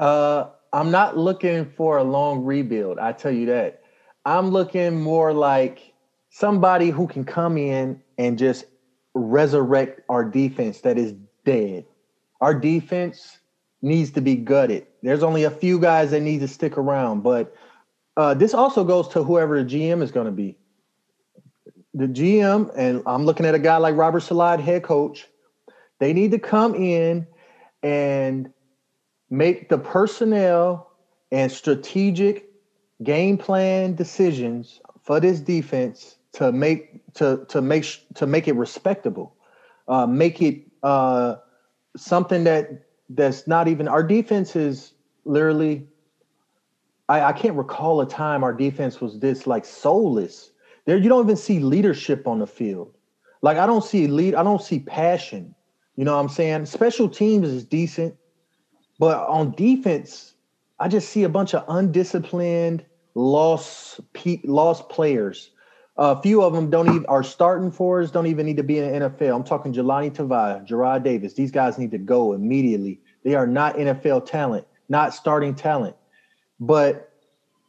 [0.00, 2.98] Uh, I'm not looking for a long rebuild.
[2.98, 3.82] I tell you that.
[4.24, 5.94] I'm looking more like
[6.30, 8.66] somebody who can come in and just
[9.14, 11.86] resurrect our defense that is dead.
[12.40, 13.38] Our defense
[13.80, 14.86] needs to be gutted.
[15.02, 17.54] There's only a few guys that need to stick around, but
[18.16, 20.58] uh, this also goes to whoever the GM is going to be.
[21.94, 25.26] The GM, and I'm looking at a guy like Robert Saleh, head coach.
[26.00, 27.26] They need to come in
[27.82, 28.52] and
[29.30, 30.90] make the personnel
[31.30, 32.50] and strategic
[33.02, 39.34] game plan decisions for this defense to make to to make to make it respectable,
[39.88, 41.36] uh, make it uh,
[41.96, 44.92] something that that's not even our defense is
[45.24, 45.86] literally.
[47.10, 50.50] I, I can't recall a time our defense was this like soulless.
[50.84, 52.94] There, you don't even see leadership on the field.
[53.40, 54.34] Like I don't see lead.
[54.34, 55.54] I don't see passion.
[55.96, 56.66] You know what I'm saying?
[56.66, 58.14] Special teams is decent.
[58.98, 60.34] But on defense,
[60.80, 62.84] I just see a bunch of undisciplined,
[63.14, 64.00] lost,
[64.44, 65.50] lost players.
[65.96, 68.12] A few of them don't even are starting fours.
[68.12, 69.34] Don't even need to be in the NFL.
[69.34, 71.34] I'm talking Jahlani Tavai, Jarrad Davis.
[71.34, 73.00] These guys need to go immediately.
[73.24, 75.96] They are not NFL talent, not starting talent.
[76.60, 77.12] But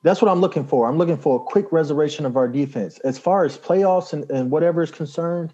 [0.03, 0.87] that's what I'm looking for.
[0.87, 2.99] I'm looking for a quick resurrection of our defense.
[2.99, 5.53] As far as playoffs and, and whatever is concerned,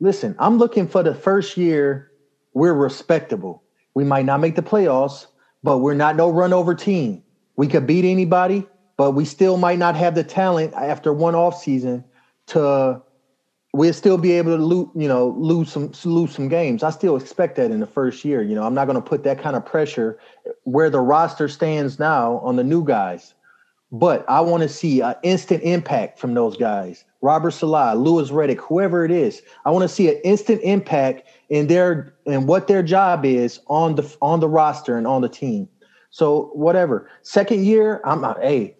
[0.00, 2.10] listen, I'm looking for the first year
[2.54, 3.63] we're respectable.
[3.94, 5.26] We might not make the playoffs,
[5.62, 7.22] but we're not no run over team.
[7.56, 11.56] We could beat anybody, but we still might not have the talent after one off
[11.56, 12.04] season
[12.48, 13.00] to
[13.74, 16.82] we'll still be able to lose, you know, lose some lose some games.
[16.82, 18.42] I still expect that in the first year.
[18.42, 20.18] You know, I'm not going to put that kind of pressure
[20.62, 23.34] where the roster stands now on the new guys.
[23.90, 27.04] But I want to see an instant impact from those guys.
[27.24, 29.40] Robert Saleh, Louis Riddick, whoever it is.
[29.64, 33.94] I want to see an instant impact in their and what their job is on
[33.94, 35.66] the on the roster and on the team.
[36.10, 37.08] So whatever.
[37.22, 38.42] Second year, I'm not.
[38.42, 38.76] Hey,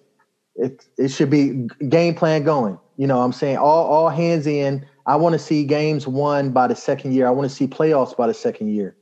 [0.57, 2.79] it it should be game plan going.
[2.99, 4.85] You know, I'm saying all all hands in.
[5.07, 7.27] I want to see games won by the second year.
[7.27, 8.95] I want to see playoffs by the second year.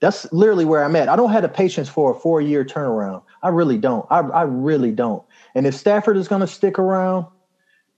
[0.00, 1.08] That's literally where I'm at.
[1.08, 3.22] I don't have the patience for a four year turnaround.
[3.42, 4.06] I really don't.
[4.10, 5.24] I, I really don't.
[5.56, 7.26] And if Stafford is going to stick around,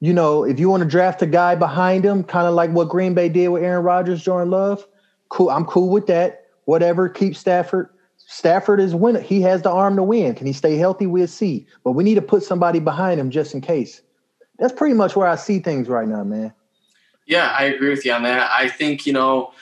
[0.00, 2.88] you know, if you want to draft a guy behind him, kind of like what
[2.88, 4.86] Green Bay did with Aaron Rodgers, Jordan Love,
[5.30, 5.50] cool.
[5.50, 6.44] I'm cool with that.
[6.64, 7.88] Whatever, keep Stafford.
[8.16, 9.22] Stafford is winning.
[9.22, 10.34] He has the arm to win.
[10.34, 11.06] Can he stay healthy?
[11.06, 11.66] We'll see.
[11.84, 14.02] But we need to put somebody behind him just in case.
[14.58, 16.52] That's pretty much where I see things right now, man.
[17.26, 18.50] Yeah, I agree with you on that.
[18.54, 19.52] I think, you know,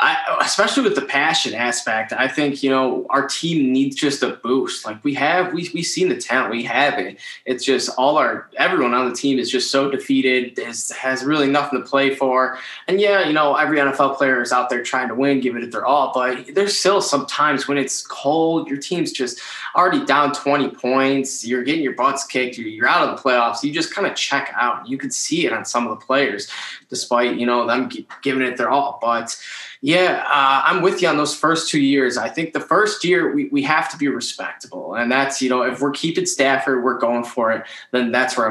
[0.00, 4.30] I, especially with the passion aspect, I think you know our team needs just a
[4.30, 4.86] boost.
[4.86, 7.18] Like we have, we we seen the talent, we have it.
[7.46, 11.48] It's just all our everyone on the team is just so defeated, has has really
[11.48, 12.58] nothing to play for.
[12.86, 15.72] And yeah, you know every NFL player is out there trying to win, giving it
[15.72, 16.12] their all.
[16.14, 19.40] But there's still some times when it's cold, your team's just
[19.74, 23.64] already down 20 points, you're getting your butts kicked, you're, you're out of the playoffs.
[23.64, 24.88] You just kind of check out.
[24.88, 26.48] You can see it on some of the players,
[26.88, 27.90] despite you know them
[28.22, 29.00] giving it their all.
[29.02, 29.36] But
[29.80, 32.16] yeah, uh, I'm with you on those first two years.
[32.16, 34.94] I think the first year we, we have to be respectable.
[34.94, 38.50] And that's, you know, if we're keeping Stafford, we're going for it, then that's where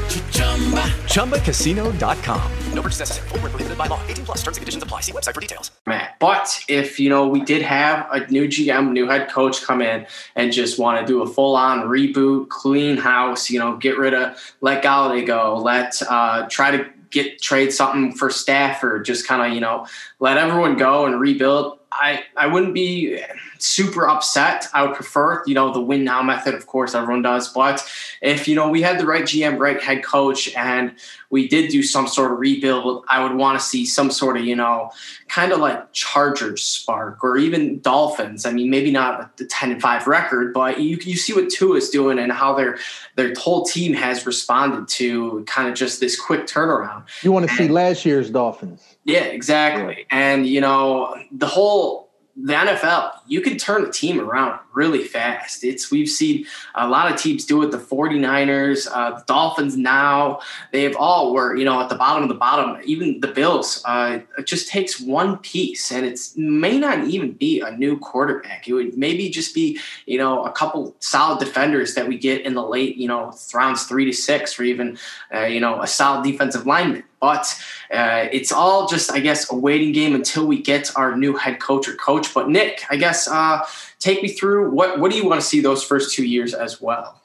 [1.11, 2.51] ChumbaCasino.com.
[2.73, 3.29] No purchase necessary.
[3.29, 3.99] Full prohibited by law.
[4.07, 5.01] 18 plus terms and conditions apply.
[5.01, 5.71] See website for details.
[5.85, 6.09] Man.
[6.19, 10.07] But if, you know, we did have a new GM, new head coach come in
[10.35, 14.13] and just want to do a full on reboot, clean house, you know, get rid
[14.13, 19.45] of, let Golladay go, let, uh, try to get trade something for Stafford, just kind
[19.45, 19.85] of, you know,
[20.19, 21.77] let everyone go and rebuild.
[21.91, 23.21] I, I wouldn't be
[23.59, 24.67] super upset.
[24.73, 27.51] I would prefer, you know, the win now method, of course, everyone does.
[27.51, 27.87] But
[28.21, 30.93] if, you know, we had the right GM, right head coach, and
[31.29, 34.45] we did do some sort of rebuild, I would want to see some sort of,
[34.45, 34.91] you know,
[35.27, 38.45] kind of like Chargers spark or even Dolphins.
[38.45, 41.77] I mean, maybe not the 10 and 5 record, but you, you see what Tua
[41.77, 42.77] is doing and how their
[43.15, 47.03] their whole team has responded to kind of just this quick turnaround.
[47.23, 48.90] You want to and, see last year's Dolphins.
[49.03, 50.05] Yeah, exactly.
[50.11, 55.63] And, you know, the whole the NFL, you can turn a team around really fast.
[55.63, 57.71] It's we've seen a lot of teams do it.
[57.71, 60.39] The 49ers, uh, the Dolphins now,
[60.71, 63.83] they've all were, you know, at the bottom of the bottom, even the Bills.
[63.85, 68.67] Uh, it just takes one piece and it's may not even be a new quarterback.
[68.67, 72.53] It would maybe just be, you know, a couple solid defenders that we get in
[72.53, 74.97] the late, you know, rounds three to six, or even,
[75.33, 77.03] uh, you know, a solid defensive lineman.
[77.21, 77.55] But
[77.93, 81.59] uh, it's all just, I guess, a waiting game until we get our new head
[81.59, 82.33] coach or coach.
[82.33, 83.63] But Nick, I guess, uh,
[83.99, 86.81] take me through what what do you want to see those first two years as
[86.81, 87.21] well?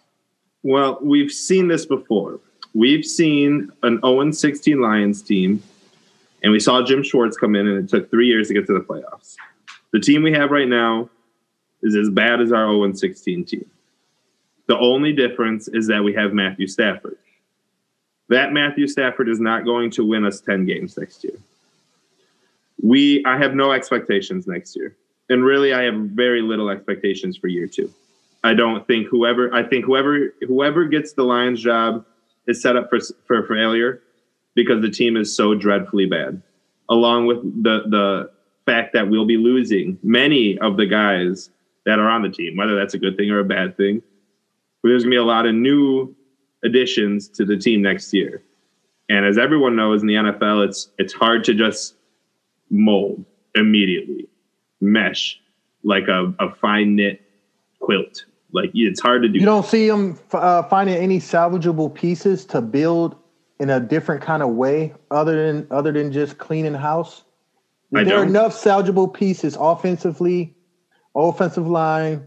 [0.62, 2.40] Well, we've seen this before.
[2.74, 5.62] We've seen an 0 16 Lions team,
[6.42, 8.74] and we saw Jim Schwartz come in, and it took three years to get to
[8.74, 9.36] the playoffs.
[9.92, 11.08] The team we have right now
[11.82, 13.70] is as bad as our 0 16 team.
[14.66, 17.16] The only difference is that we have Matthew Stafford
[18.28, 21.36] that Matthew Stafford is not going to win us 10 games next year.
[22.82, 24.94] We I have no expectations next year.
[25.28, 27.92] And really I have very little expectations for year 2.
[28.44, 32.04] I don't think whoever I think whoever whoever gets the Lions job
[32.46, 34.02] is set up for for failure
[34.54, 36.42] because the team is so dreadfully bad.
[36.88, 38.30] Along with the the
[38.66, 41.50] fact that we'll be losing many of the guys
[41.86, 44.02] that are on the team, whether that's a good thing or a bad thing.
[44.82, 46.14] There's gonna be a lot of new
[46.64, 48.42] additions to the team next year.
[49.08, 51.94] And as everyone knows in the NFL, it's it's hard to just
[52.70, 54.28] mold immediately,
[54.80, 55.40] mesh
[55.84, 57.22] like a, a fine knit
[57.80, 58.24] quilt.
[58.52, 59.38] Like it's hard to do.
[59.38, 63.16] You don't see them uh, finding any salvageable pieces to build
[63.60, 67.24] in a different kind of way, other than other than just cleaning house.
[67.92, 68.28] Is I there don't.
[68.28, 70.54] enough salvageable pieces offensively,
[71.14, 72.26] offensive line,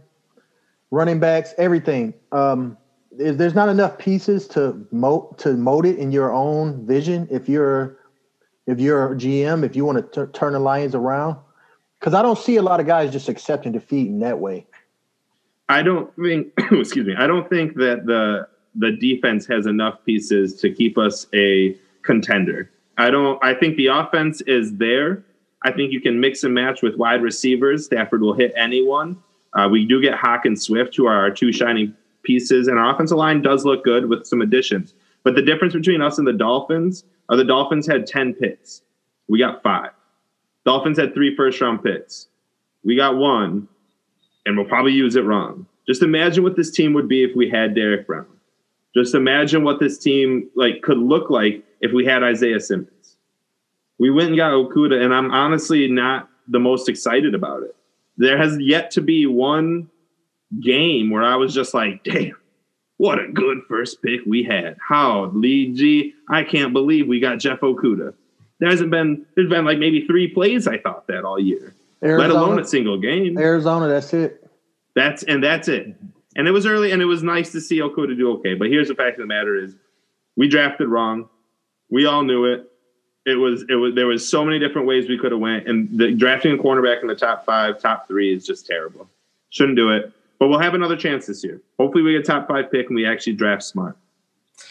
[0.92, 2.14] running backs, everything?
[2.32, 2.78] Um,
[3.20, 7.28] there's not enough pieces to mold to mold it in your own vision.
[7.30, 7.98] If you're
[8.66, 11.38] if you're a GM, if you want to t- turn the Lions around,
[12.00, 14.66] because I don't see a lot of guys just accepting defeat in that way.
[15.68, 16.54] I don't think.
[16.72, 17.16] excuse me.
[17.18, 22.72] I don't think that the the defense has enough pieces to keep us a contender.
[22.98, 23.44] I don't.
[23.44, 25.26] I think the offense is there.
[25.64, 27.86] I think you can mix and match with wide receivers.
[27.86, 29.22] Stafford will hit anyone.
[29.54, 31.94] Uh, we do get Hock and Swift, who are our two shining
[32.30, 34.94] pieces, and our offensive line does look good with some additions.
[35.24, 38.84] But the difference between us and the Dolphins are the Dolphins had 10 picks.
[39.28, 39.90] We got five.
[40.64, 42.28] Dolphins had three first round picks.
[42.84, 43.68] We got one,
[44.46, 45.66] and we'll probably use it wrong.
[45.88, 48.28] Just imagine what this team would be if we had Derrick Brown.
[48.96, 53.18] Just imagine what this team like could look like if we had Isaiah Simmons.
[53.98, 57.76] We went and got Okudah, and I'm honestly not the most excited about it.
[58.18, 59.90] There has yet to be one
[60.60, 62.36] game where I was just like, damn,
[62.98, 64.78] what a good first pick we had.
[64.86, 68.14] How Lee G, I can't believe we got Jeff Okudah.
[68.60, 71.74] There hasn't been there's been like maybe three plays I thought that all year.
[72.04, 73.38] Arizona, let alone a single game.
[73.38, 74.50] Arizona, that's it.
[74.96, 75.96] That's and that's it.
[76.36, 78.54] And it was early and it was nice to see Okudah do okay.
[78.56, 79.76] But here's the fact of the matter is
[80.36, 81.30] we drafted wrong.
[81.90, 82.70] We all knew it.
[83.26, 85.90] it was it was there was so many different ways we could have went, and
[85.98, 89.10] the drafting a cornerback in the top five, top three is just terrible.
[89.50, 90.12] Shouldn't do it.
[90.40, 91.62] But we'll have another chance this year.
[91.78, 93.98] Hopefully, we get top five pick and we actually draft smart.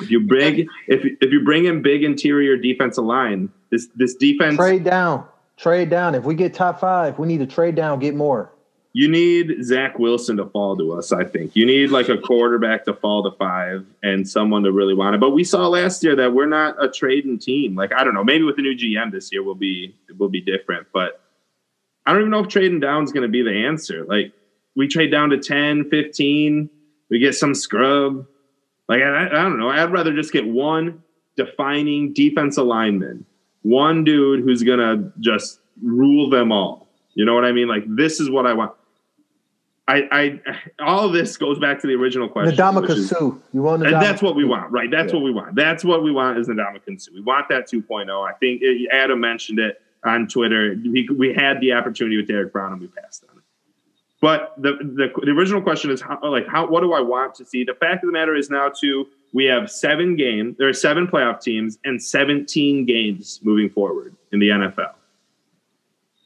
[0.01, 4.57] If you bring if if you bring in big interior defensive line, this this defense
[4.57, 5.27] Trade down.
[5.57, 6.15] Trade down.
[6.15, 8.53] If we get top five, we need to trade down, get more.
[8.93, 11.13] you need Zach Wilson to fall to us.
[11.13, 14.95] I think you need like a quarterback to fall to five and someone to really
[14.95, 15.21] want it.
[15.21, 17.75] But we saw last year that we're not a trading team.
[17.75, 20.41] Like I don't know, maybe with the new GM this year will be will be
[20.41, 20.87] different.
[20.93, 21.21] But
[22.07, 24.05] I don't even know if trading down is going to be the answer.
[24.05, 24.33] Like
[24.79, 26.71] we trade down to 10, 15,
[27.11, 28.25] we get some scrub.
[28.89, 29.69] Like I, I don't know.
[29.69, 31.03] I'd rather just get one
[31.37, 33.27] defining defensive lineman,
[33.63, 36.87] one dude who's gonna just rule them all.
[37.15, 37.67] You know what I mean?
[37.67, 38.73] Like this is what I want.
[39.89, 40.41] I, I
[40.79, 42.51] all of this goes back to the original question.
[42.51, 43.33] Which Suh.
[43.53, 44.91] You want and that's what we want, right?
[44.91, 45.19] That's Yeah.
[45.19, 45.57] what we want.
[45.57, 47.11] That's what we want is Ndamukong Suh.
[47.15, 48.09] We want that 2.0.
[48.31, 48.63] I think
[48.93, 50.77] Adam mentioned it on Twitter.
[50.85, 53.38] We, we had the opportunity with Derrick Brown and we passed on it.
[54.21, 57.45] But the, the the original question is how like how what do I want to
[57.45, 57.63] see?
[57.63, 60.57] The fact of the matter is now too we have seven games.
[60.59, 64.95] There are seven playoff teams and 17 games moving forward in the NFL.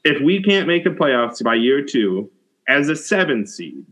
[0.04, 2.30] If we can't make the playoffs by year two
[2.68, 3.84] as a seven seed,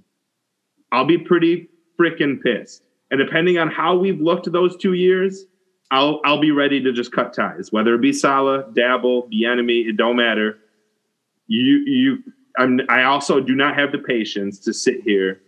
[0.92, 2.82] I'll be pretty freaking pissed.
[3.10, 5.44] And depending on how we've looked those two years,
[5.90, 7.72] I'll I'll be ready to just cut ties.
[7.72, 10.58] Whether it be Saleh, Daboll, the enemy, it don't matter.
[11.48, 12.22] You you
[12.58, 15.40] I'm I also do not have the patience to sit here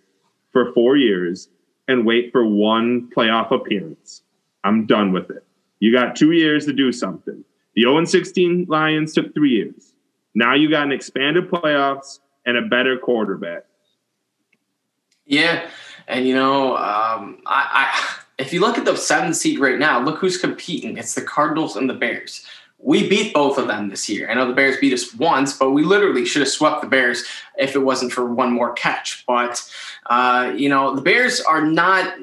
[0.52, 1.48] for four years
[1.88, 4.22] and wait for one playoff appearance.
[4.64, 5.44] I'm done with it.
[5.80, 7.44] You got two years to do something.
[7.74, 9.94] The 0 16 Lions took three years.
[10.34, 13.64] Now you got an expanded playoffs and a better quarterback.
[15.24, 15.68] Yeah,
[16.08, 20.00] and you know, um, I, I if you look at the seven seed right now,
[20.00, 20.96] look who's competing.
[20.96, 22.46] It's the Cardinals and the Bears.
[22.82, 24.28] We beat both of them this year.
[24.28, 27.24] I know the Bears beat us once, but we literally should have swept the Bears
[27.56, 29.24] if it wasn't for one more catch.
[29.26, 29.62] But
[30.06, 32.14] uh, you know, the Bears are not.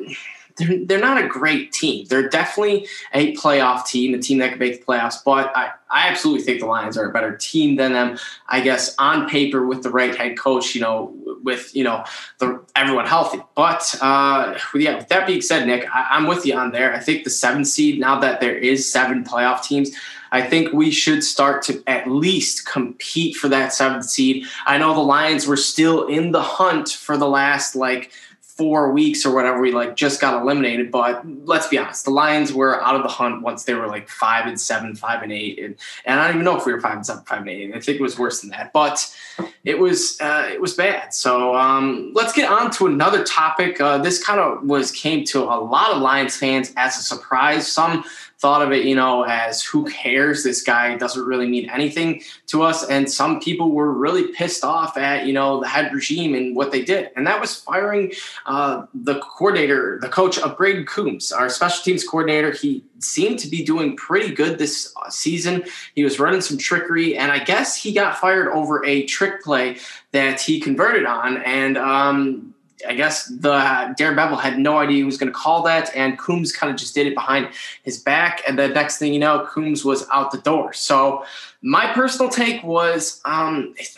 [0.57, 2.05] They're, not a great team.
[2.07, 5.23] They're definitely a playoff team, a team that could make the playoffs.
[5.23, 8.17] But I, I absolutely think the Lions are a better team than them.
[8.49, 12.03] I guess on paper with the right head coach, you know, with you know
[12.39, 13.41] the everyone healthy.
[13.55, 16.93] But uh, yeah, with that being said, Nick, I, I'm with you on there.
[16.93, 19.91] I think the seven seed now that there is seven playoff teams.
[20.31, 24.45] I think we should start to at least compete for that seventh seed.
[24.65, 28.11] I know the Lions were still in the hunt for the last like
[28.59, 29.61] four weeks or whatever.
[29.61, 33.07] We like just got eliminated, but let's be honest, the Lions were out of the
[33.07, 36.35] hunt once they were like five and seven, five and eight, and, and I don't
[36.35, 37.73] even know if we were five and seven, five and eight.
[37.73, 39.15] I think it was worse than that, but
[39.63, 41.13] it was uh, it was bad.
[41.13, 43.79] So um, let's get on to another topic.
[43.79, 47.65] Uh, this kind of was came to a lot of Lions fans as a surprise.
[47.65, 48.03] Some
[48.39, 50.43] thought of it, you know, as who cares?
[50.43, 52.87] This guy doesn't really mean anything to us.
[52.87, 56.71] And some people were really pissed off at, you know, the head regime and what
[56.71, 57.11] they did.
[57.17, 58.13] And that was firing
[58.45, 62.51] uh, the coordinator, the coach of Brayden Coombs, our special teams coordinator.
[62.51, 65.65] He seemed to be doing pretty good this uh, season.
[65.95, 69.77] He was running some trickery, and I guess he got fired over a trick play
[70.11, 71.37] that he converted on.
[71.43, 72.55] And um,
[72.87, 76.17] I guess the Darrell Bevell had no idea who was going to call that, and
[76.17, 77.49] Coombs kind of just did it behind
[77.83, 78.41] his back.
[78.47, 80.73] And the next thing you know, Coombs was out the door.
[80.73, 81.25] So
[81.61, 83.97] my personal take was, um, it's,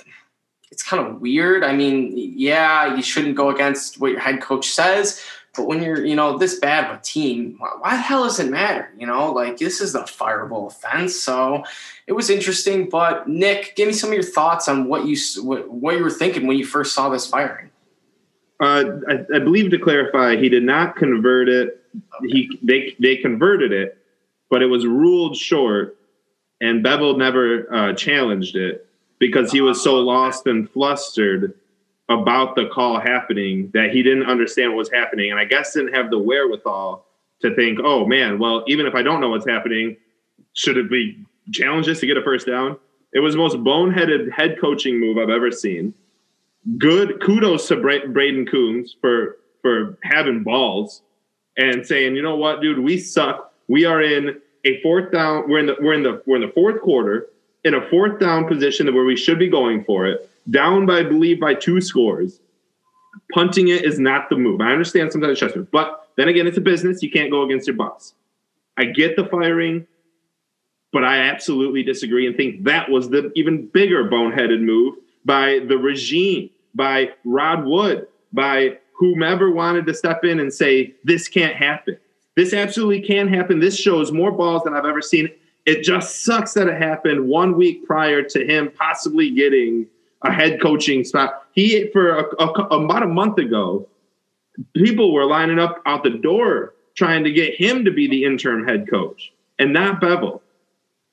[0.83, 1.63] kind of weird.
[1.63, 5.21] I mean, yeah, you shouldn't go against what your head coach says,
[5.55, 8.39] but when you're, you know, this bad of a team, why, why the hell does
[8.39, 8.89] it matter?
[8.97, 11.19] You know, like this is a fireable offense.
[11.19, 11.63] So
[12.07, 12.89] it was interesting.
[12.89, 16.09] But Nick, give me some of your thoughts on what you what, what you were
[16.09, 17.70] thinking when you first saw this firing.
[18.61, 21.83] Uh, I, I believe to clarify, he did not convert it.
[22.23, 23.97] He they they converted it,
[24.51, 25.97] but it was ruled short,
[26.61, 31.55] and Bevell never uh, challenged it because he was so lost and flustered
[32.07, 35.95] about the call happening that he didn't understand what was happening, and I guess didn't
[35.95, 37.03] have the wherewithal
[37.41, 39.97] to think, oh man, well even if I don't know what's happening,
[40.53, 41.17] should it be
[41.51, 42.77] challenge this to get a first down?
[43.11, 45.95] It was the most boneheaded head coaching move I've ever seen
[46.77, 51.01] good kudos to Bra- Brayden Coombs for for having balls
[51.57, 53.53] and saying, you know what, dude, we suck.
[53.67, 55.49] We are in a fourth down.
[55.49, 57.27] We're in the we're in the we're in the fourth quarter
[57.63, 60.29] in a fourth down position where we should be going for it.
[60.49, 62.39] Down by I believe by two scores.
[63.33, 64.61] Punting it is not the move.
[64.61, 67.03] I understand sometimes it's stressful, but then again, it's a business.
[67.03, 68.13] You can't go against your boss.
[68.77, 69.85] I get the firing,
[70.91, 74.95] but I absolutely disagree and think that was the even bigger boneheaded move
[75.25, 81.27] by the regime, by Rod Wood, by whomever wanted to step in and say, this
[81.27, 81.97] can't happen.
[82.35, 83.59] This absolutely can happen.
[83.59, 85.29] This shows more balls than I've ever seen
[85.65, 89.87] it just sucks that it happened one week prior to him possibly getting
[90.23, 91.43] a head coaching spot.
[91.53, 93.87] He for a, a, about a month ago,
[94.75, 98.67] people were lining up out the door trying to get him to be the interim
[98.67, 100.41] head coach and not Bevell.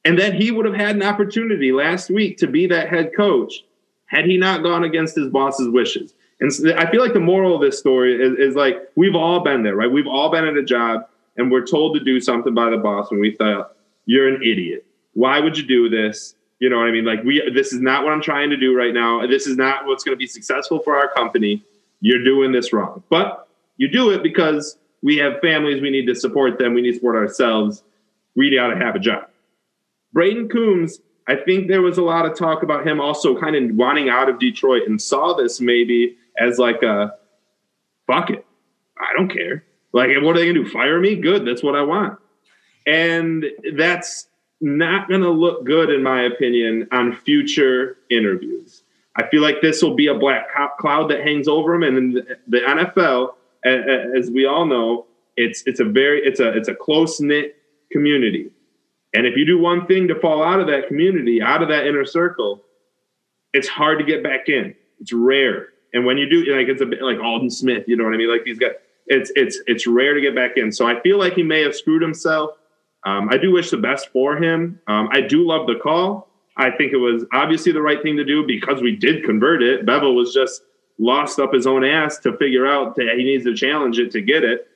[0.04, 3.64] And that he would have had an opportunity last week to be that head coach
[4.09, 6.12] had he not gone against his boss's wishes.
[6.40, 9.40] And so I feel like the moral of this story is, is like we've all
[9.40, 9.90] been there, right?
[9.90, 11.06] We've all been at a job
[11.36, 14.84] and we're told to do something by the boss and we thought, you're an idiot.
[15.14, 16.34] Why would you do this?
[16.59, 17.04] You know what I mean?
[17.04, 19.26] Like we this is not what I'm trying to do right now.
[19.26, 21.62] This is not what's going to be successful for our company.
[22.00, 23.02] You're doing this wrong.
[23.11, 26.92] But you do it because we have families, we need to support them, we need
[26.92, 27.82] to support ourselves.
[28.34, 29.28] We got to have a job.
[30.14, 33.76] Brayden Coombs, I think there was a lot of talk about him also kind of
[33.76, 37.14] wanting out of Detroit and saw this maybe as like a
[38.07, 38.45] fuck it.
[38.99, 39.62] I don't care.
[39.93, 40.68] Like, what are they gonna do?
[40.68, 41.14] Fire me?
[41.16, 41.47] Good.
[41.47, 42.18] That's what I want.
[42.87, 43.45] And
[43.76, 44.29] that's
[44.61, 48.83] not gonna look good, in my opinion, on future interviews.
[49.16, 50.49] I feel like this will be a black
[50.79, 51.83] cloud that hangs over him.
[51.83, 55.07] And the NFL, as we all know,
[55.37, 57.57] it's it's a very it's a it's a close knit
[57.93, 58.51] community.
[59.14, 61.86] And if you do one thing to fall out of that community, out of that
[61.86, 62.62] inner circle,
[63.52, 64.74] it's hard to get back in.
[65.00, 65.68] It's rare.
[65.92, 68.18] And when you do, like it's a bit like Aldon Smith, you know what I
[68.18, 68.30] mean?
[68.30, 68.72] Like these guys,
[69.06, 70.70] it's it's it's rare to get back in.
[70.70, 72.50] So I feel like he may have screwed himself.
[73.04, 74.80] Um, I do wish the best for him.
[74.86, 76.28] Um, I do love the call.
[76.56, 79.86] I think it was obviously the right thing to do because we did convert it.
[79.86, 80.62] Bevell was just
[80.98, 84.20] lost up his own ass to figure out that he needs to challenge it to
[84.20, 84.66] get it.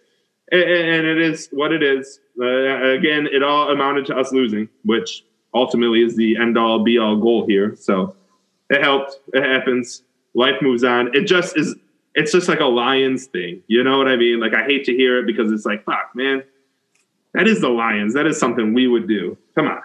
[0.51, 2.21] And, and it is what it is.
[2.41, 5.25] Uh, again, it all amounted to us losing, which
[5.55, 7.77] ultimately is the end all be all goal here.
[7.77, 8.15] So
[8.71, 9.21] it helped.
[9.33, 10.03] It happens
[10.35, 11.15] life moves on.
[11.15, 11.75] It just is.
[12.15, 13.63] It's just like a Lions thing.
[13.69, 14.39] You know what I mean?
[14.41, 16.43] Like I hate to hear it because it's like, fuck, man,
[17.33, 18.15] that is the Lions.
[18.15, 19.39] That is something we would do.
[19.55, 19.83] Come on.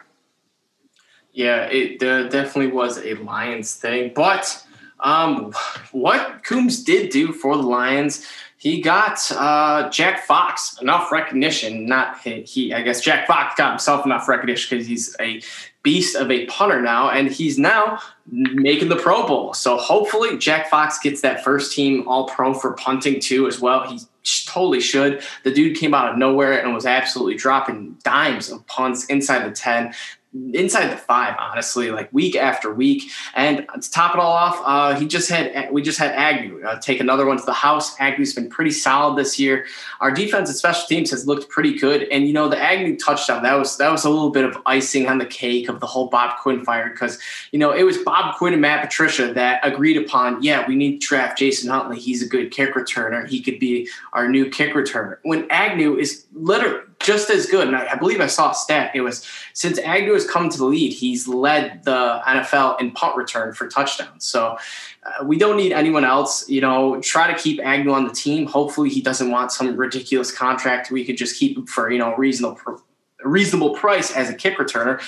[1.32, 4.12] Yeah, it definitely was a Lions thing.
[4.16, 4.66] But
[5.00, 5.54] um,
[5.92, 8.26] what Coombs did do for the Lions,
[8.58, 11.86] he got uh, Jack Fox enough recognition.
[11.86, 15.42] Not he, he, I guess Jack Fox got himself enough recognition because he's a
[15.84, 19.54] beast of a punter now, and he's now making the Pro Bowl.
[19.54, 23.88] So hopefully Jack Fox gets that first team All Pro for punting too as well.
[23.88, 24.00] He
[24.48, 25.22] totally should.
[25.44, 29.56] The dude came out of nowhere and was absolutely dropping dimes of punts inside the
[29.56, 29.94] 10
[30.34, 33.04] inside the five, honestly, like week after week.
[33.34, 36.80] And to top it all off, uh, he just had we just had Agnew uh,
[36.80, 38.00] take another one to the house.
[38.00, 39.66] Agnew's been pretty solid this year.
[40.02, 42.04] Our defense and special teams has looked pretty good.
[42.04, 45.08] And you know, the Agnew touchdown that was that was a little bit of icing
[45.08, 47.20] on the cake of the whole Bob Quinn fire because
[47.52, 50.42] you know it was Bob Quinn and Matt Patricia that agreed upon.
[50.44, 52.00] Yeah, we need to draft Jason Huntley.
[52.00, 53.28] He's a good kick returner.
[53.28, 55.18] He could be our new kick returner.
[55.24, 57.68] When Agnew is literally just as good.
[57.68, 58.92] And I, I, believe I saw a stat.
[58.94, 63.16] It was since Agnew has come to the lead, he's led the NFL in punt
[63.16, 64.26] return for touchdowns.
[64.26, 64.58] So
[65.04, 66.48] uh, we don't need anyone else.
[66.50, 68.46] You know, try to keep Agnew on the team.
[68.48, 70.92] Hopefully, he doesn't want some ridiculous contract.
[70.92, 72.82] We could just keep him for you know reasonable
[73.24, 75.02] reasonable price as a kick returner.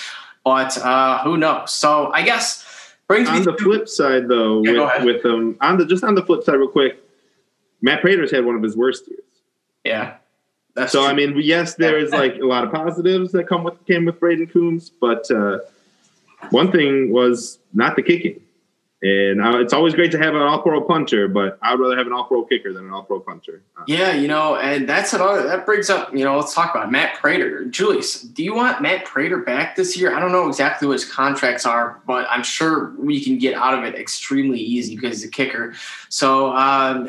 [0.44, 1.72] But uh, who knows?
[1.72, 2.66] So I guess
[3.08, 6.04] brings me on the to- flip side though yeah, with with um on the just
[6.04, 6.98] on the flip side real quick,
[7.82, 9.20] Matt Prater's had one of his worst years.
[9.84, 10.16] Yeah.
[10.74, 11.10] That's so true.
[11.10, 14.20] I mean, yes, there is like a lot of positives that come with came with
[14.20, 15.58] Brayden Coombs, but uh,
[16.50, 18.40] one thing was not the kicking.
[19.02, 22.12] And uh, it's always great to have an all-pro punter, but I'd rather have an
[22.12, 23.62] all-pro kicker than an all-pro punter.
[23.74, 26.14] Uh, yeah, you know, and that's another that brings up.
[26.14, 27.64] You know, let's talk about Matt Prater.
[27.64, 30.14] Julius, do you want Matt Prater back this year?
[30.14, 33.72] I don't know exactly what his contracts are, but I'm sure we can get out
[33.72, 35.72] of it extremely easy because he's a kicker.
[36.10, 37.08] So um,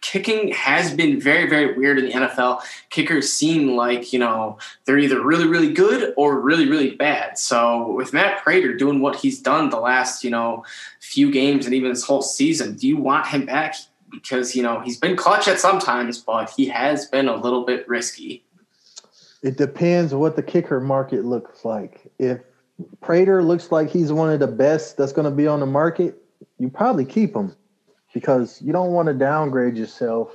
[0.00, 2.62] kicking has been very, very weird in the NFL.
[2.90, 7.38] Kickers seem like you know they're either really, really good or really, really bad.
[7.38, 10.64] So with Matt Prater doing what he's done the last you know
[11.00, 12.74] few games and even this whole season.
[12.74, 13.76] Do you want him back?
[14.10, 17.86] Because, you know, he's been clutch at sometimes, but he has been a little bit
[17.88, 18.44] risky.
[19.42, 22.10] It depends what the kicker market looks like.
[22.18, 22.40] If
[23.00, 26.16] Prater looks like he's one of the best that's going to be on the market,
[26.58, 27.54] you probably keep him
[28.14, 30.30] because you don't want to downgrade yourself.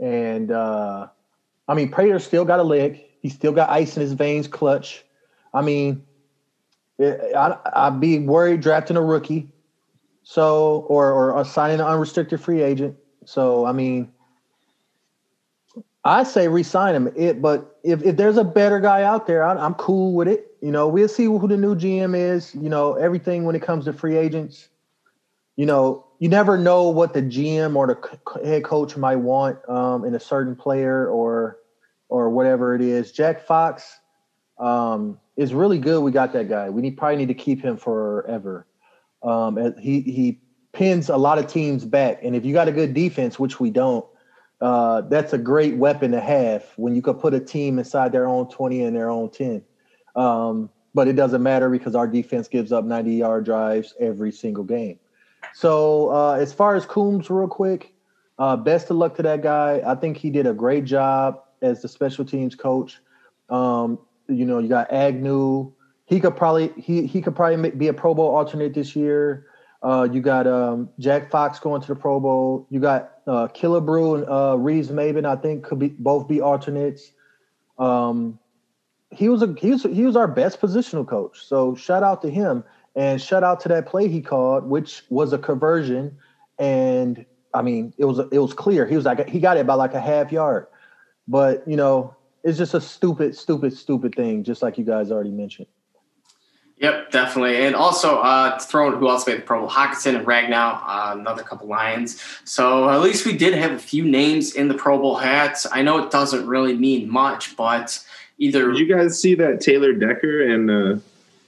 [0.00, 1.08] And uh,
[1.68, 3.02] I mean, Prater still got a leg.
[3.20, 5.04] He's still got ice in his veins, clutch.
[5.52, 6.04] I mean,
[7.00, 9.48] I, I'd be worried drafting a rookie
[10.24, 12.96] so, or or signing an unrestricted free agent.
[13.26, 14.12] So, I mean,
[16.04, 17.12] I say resign him.
[17.16, 20.56] It, but if, if there's a better guy out there, I, am cool with it.
[20.60, 22.54] You know, we'll see who the new GM is.
[22.54, 24.68] You know, everything when it comes to free agents.
[25.56, 30.04] You know, you never know what the GM or the head coach might want um,
[30.04, 31.58] in a certain player or
[32.08, 33.12] or whatever it is.
[33.12, 33.98] Jack Fox,
[34.58, 36.70] Um, it's really good we got that guy.
[36.70, 38.66] We need, probably need to keep him forever.
[39.24, 40.38] Um, he he
[40.72, 43.70] pins a lot of teams back, and if you got a good defense, which we
[43.70, 44.04] don't,
[44.60, 48.26] uh, that's a great weapon to have when you could put a team inside their
[48.26, 49.62] own twenty and their own ten.
[50.14, 54.64] Um, but it doesn't matter because our defense gives up ninety yard drives every single
[54.64, 54.98] game.
[55.54, 57.94] So uh, as far as Coombs, real quick,
[58.38, 59.82] uh, best of luck to that guy.
[59.86, 63.00] I think he did a great job as the special teams coach.
[63.48, 63.98] Um,
[64.28, 65.72] you know, you got Agnew.
[66.06, 69.46] He could probably he he could probably be a Pro Bowl alternate this year.
[69.82, 72.66] Uh, you got um, Jack Fox going to the Pro Bowl.
[72.70, 75.26] You got uh, Killebrew and uh, Reeves-Maybin.
[75.26, 77.10] I think could be both be alternates.
[77.78, 78.38] Um,
[79.10, 81.44] he was a he was he was our best positional coach.
[81.44, 82.64] So shout out to him
[82.96, 86.16] and shout out to that play he called, which was a conversion.
[86.58, 89.74] And I mean, it was it was clear he was like he got it by
[89.74, 90.66] like a half yard.
[91.26, 95.30] But you know, it's just a stupid, stupid, stupid thing, just like you guys already
[95.30, 95.68] mentioned.
[96.78, 97.64] Yep, definitely.
[97.64, 99.70] And also, uh, throwing who else made the Pro Bowl?
[99.70, 102.20] Hockenson and Ragnow, uh, another couple Lions.
[102.44, 105.66] So at least we did have a few names in the Pro Bowl hats.
[105.70, 108.04] I know it doesn't really mean much, but
[108.38, 108.72] either.
[108.72, 111.00] Did you guys see that Taylor Decker and uh,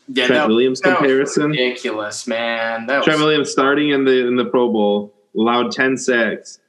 [0.09, 1.51] yeah, Trent that, Williams that comparison?
[1.51, 2.87] ridiculous, man.
[2.87, 6.61] That Trent was, Williams starting in the in the Pro Bowl allowed ten sacks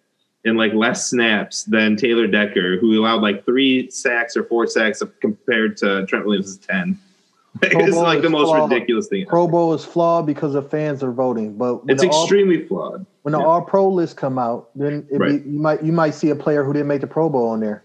[0.43, 5.03] in like less snaps than Taylor Decker, who allowed like three sacks or four sacks
[5.21, 6.57] compared to Trent Williams'
[7.61, 7.81] ten.
[7.81, 8.71] it's like the most flawed.
[8.71, 9.25] ridiculous thing.
[9.25, 13.05] Pro Bowl is flawed because the fans are voting, but it's extremely all, flawed.
[13.23, 13.45] When the yeah.
[13.45, 15.43] All Pro list come out, then right.
[15.43, 17.59] be, you might you might see a player who didn't make the Pro Bowl on
[17.59, 17.83] there.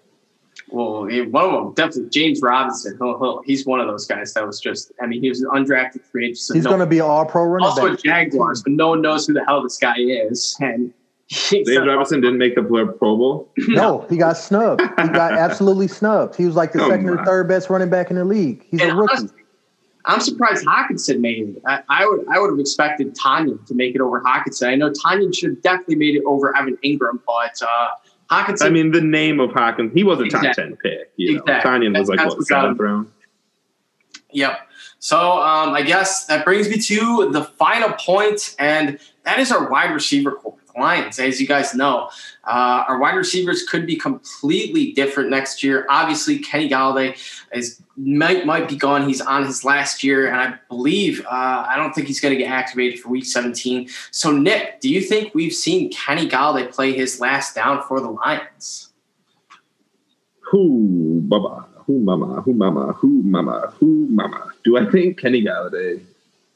[0.68, 2.96] Well, one of them definitely James Robinson.
[2.98, 4.92] He'll, he'll, he's one of those guys that was just.
[5.00, 6.38] I mean, he was an undrafted free agent.
[6.38, 7.98] So he's no, going to be an All Pro running also back.
[7.98, 10.56] a Jaguars, but no one knows who the hell this guy is.
[10.60, 10.92] And
[11.28, 13.50] James Robinson didn't make the Pro Bowl.
[13.68, 14.80] No, he got snubbed.
[14.80, 16.36] He got absolutely snubbed.
[16.36, 17.22] He was like the oh second my.
[17.22, 18.64] or third best running back in the league.
[18.70, 19.14] He's and a rookie.
[19.16, 19.41] Honestly,
[20.04, 21.62] I'm surprised Hockenson made it.
[21.66, 24.68] I, I, would I would have expected Tonyan to make it over Hockenson.
[24.68, 27.88] I know Tonyan should have definitely made it over Evan Engram, but uh,
[28.30, 28.66] Hockenson.
[28.66, 30.48] I mean, the name of Hockenson, he was a exactly.
[30.48, 31.12] top ten pick.
[31.16, 31.40] You know?
[31.42, 31.70] exactly.
[31.70, 33.10] Tonyan was like what seventh round.
[34.30, 34.58] Yep.
[34.98, 39.68] So um, I guess that brings me to the final point, and that is our
[39.68, 40.56] wide receiver core.
[40.78, 41.18] Lions.
[41.18, 42.08] As you guys know,
[42.44, 45.86] uh, our wide receivers could be completely different next year.
[45.88, 47.14] Obviously, Kenny Golladay
[47.52, 49.06] is might might be gone.
[49.06, 52.38] He's on his last year, and I believe uh, I don't think he's going to
[52.38, 53.88] get activated for Week 17.
[54.10, 58.10] So, Nick, do you think we've seen Kenny Golladay play his last down for the
[58.10, 58.90] Lions?
[60.40, 64.50] Who, who, mama, who, mama, who, mama, who, mama?
[64.64, 66.02] Do I think Kenny Golladay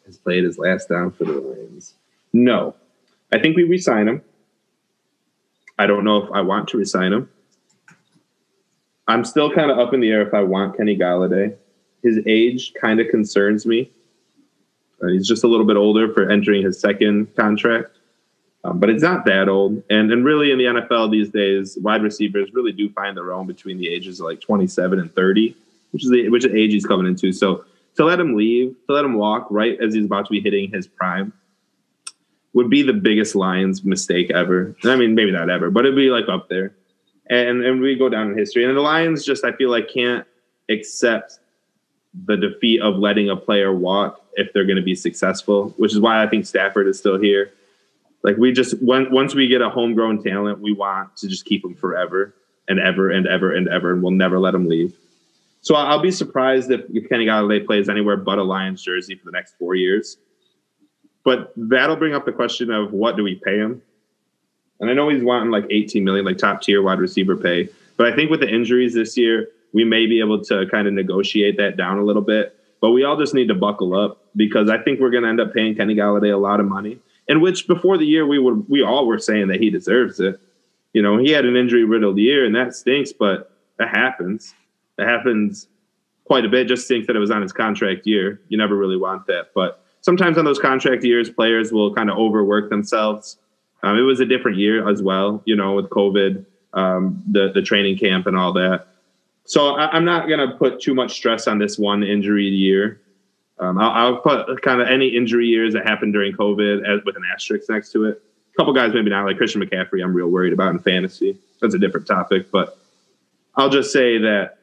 [0.05, 1.95] has played his last down for the Lions?
[2.33, 2.75] No.
[3.33, 4.23] I think we resign him.
[5.79, 7.29] I don't know if I want to resign him.
[9.09, 11.55] I'm still kind of up in the air if I want Kenny Golladay.
[12.03, 13.91] His age kind of concerns me.
[15.03, 17.99] Uh, he's just a little bit older for entering his second contract,
[18.65, 19.83] um, but it's not that old.
[19.91, 23.47] And and really in the NFL these days, wide receivers really do find their own
[23.47, 25.55] between the ages of like 27 and 30,
[25.91, 27.33] which is the which is age he's coming into.
[27.33, 27.65] So
[27.97, 30.71] to let him leave, to let him walk right as he's about to be hitting
[30.71, 31.33] his prime,
[32.55, 34.75] would be the biggest Lions mistake ever.
[34.85, 36.75] I mean, maybe not ever, but it'd be like up there.
[37.29, 38.65] And and we go down in history.
[38.65, 40.27] And the Lions just I feel like can't
[40.69, 41.39] accept
[42.25, 46.01] the defeat of letting a player walk if they're going to be successful, which is
[46.01, 47.53] why I think Stafford is still here.
[48.23, 51.63] Like we just when, once we get a homegrown talent, we want to just keep
[51.63, 52.35] them forever
[52.69, 54.97] and ever and ever and ever, and we'll never let them leave.
[55.61, 59.25] So I'll be surprised if, if Kenny Golladay plays anywhere but a Lions jersey for
[59.25, 60.17] the next four years.
[61.25, 63.83] But that'll bring up the question of what do we pay him?
[64.81, 67.69] And I know he's wanting like 18 million, like top tier wide receiver pay.
[67.97, 70.95] But I think with the injuries this year, we may be able to kind of
[70.95, 72.59] negotiate that down a little bit.
[72.81, 75.41] But we all just need to buckle up because I think we're going to end
[75.41, 76.99] up paying Kenny Golladay a lot of money.
[77.29, 80.41] In which before the year we were we all were saying that he deserves it.
[80.93, 84.55] You know, he had an injury riddled year and that stinks, but that happens.
[84.97, 85.69] That happens
[86.25, 86.69] quite a bit.
[86.69, 88.41] Just stinks that it was on his contract year.
[88.49, 89.51] You never really want that.
[89.55, 93.39] But sometimes on those contract years, players will kind of overwork themselves.
[93.87, 97.63] Um, it was a different year as well, you know, with COVID, um, the the
[97.63, 98.89] training camp and all that.
[99.45, 103.01] So I, am not going to put too much stress on this one injury year.
[103.61, 107.17] Um, I'll, I'll, put kind of any injury years that happened during COVID as, with
[107.17, 108.21] an asterisk next to it.
[108.53, 110.03] A couple guys maybe not, like Christian McCaffrey.
[110.03, 111.39] I'm real worried about in fantasy.
[111.63, 112.77] That's a different topic, but
[113.55, 114.59] I'll just say that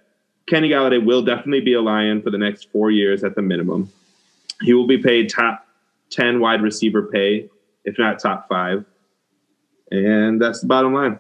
[0.47, 3.89] Kenny Golladay will definitely be a Lion for the next four years at the minimum.
[4.61, 5.65] He will be paid top
[6.09, 7.49] 10 wide receiver pay,
[7.86, 8.86] if not top five.
[9.93, 11.19] And that's the bottom line.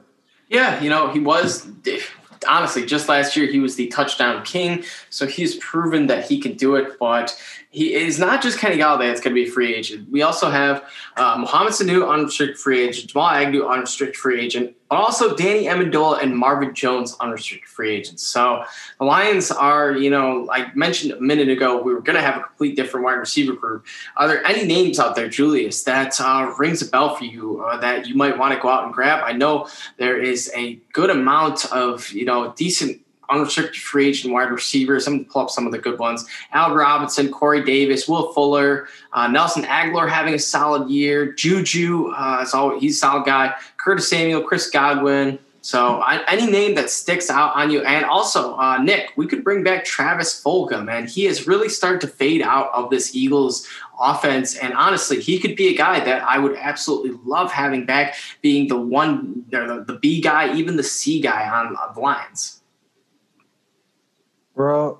[0.49, 1.67] Yeah, you know, he was
[2.47, 6.53] honestly, just last year he was the touchdown king, so he's proven that he can
[6.55, 6.99] do it.
[6.99, 10.09] But he is not just Kenny Golladay that's going to be a free agent.
[10.09, 10.83] We also have
[11.17, 16.21] uh, Mohamed Sanu, unrestricted free agent, Jamal Agnew, unrestricted free agent, but also Danny Amendola
[16.21, 18.21] and Marvin Jones, unrestricted free agents.
[18.27, 18.63] So
[18.99, 22.37] the Lions are, you know, I mentioned a minute ago, we were going to have
[22.37, 23.87] a complete different wide receiver group.
[24.17, 27.77] Are there any names out there, Julius, that uh, rings a bell for you uh,
[27.77, 29.23] that you might want to go out and grab?
[29.25, 29.67] I know
[29.97, 35.07] there is a good amount of, you know, decent unrestricted free agent wide receivers.
[35.07, 36.25] I'm going to pull up some of the good ones.
[36.51, 41.31] Al Robinson, Corey Davis, Will Fuller, uh, Nelson Agholor having a solid year.
[41.33, 43.53] Juju, uh, always, he's a solid guy.
[43.77, 45.39] Curtis Samuel, Chris Godwin.
[45.61, 49.45] So I, any name that sticks out on you, and also uh, Nick, we could
[49.45, 53.65] bring back Travis Fulgham, and he has really started to fade out of this Eagles
[53.97, 54.57] offense.
[54.57, 58.67] And honestly, he could be a guy that I would absolutely love having back, being
[58.67, 62.61] the one, the, the B guy, even the C guy on the lines.
[64.55, 64.99] Bro,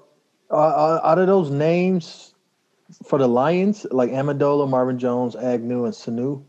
[0.51, 2.34] out of those names
[3.06, 6.43] for the Lions, like Amendola, Marvin Jones, Agnew, and Sanu,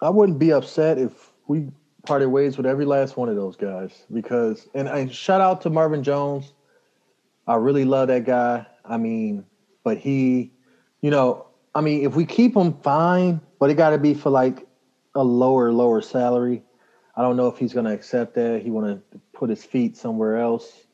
[0.00, 1.68] I wouldn't be upset if we
[2.06, 5.70] parted ways with every last one of those guys because, and, and shout out to
[5.70, 6.52] Marvin Jones.
[7.46, 8.66] I really love that guy.
[8.84, 9.44] I mean,
[9.84, 10.52] but he,
[11.00, 14.30] you know, I mean, if we keep him, fine, but it got to be for
[14.30, 14.66] like
[15.14, 16.62] a lower, lower salary.
[17.16, 18.62] I don't know if he's going to accept that.
[18.62, 20.86] He want to put his feet somewhere else.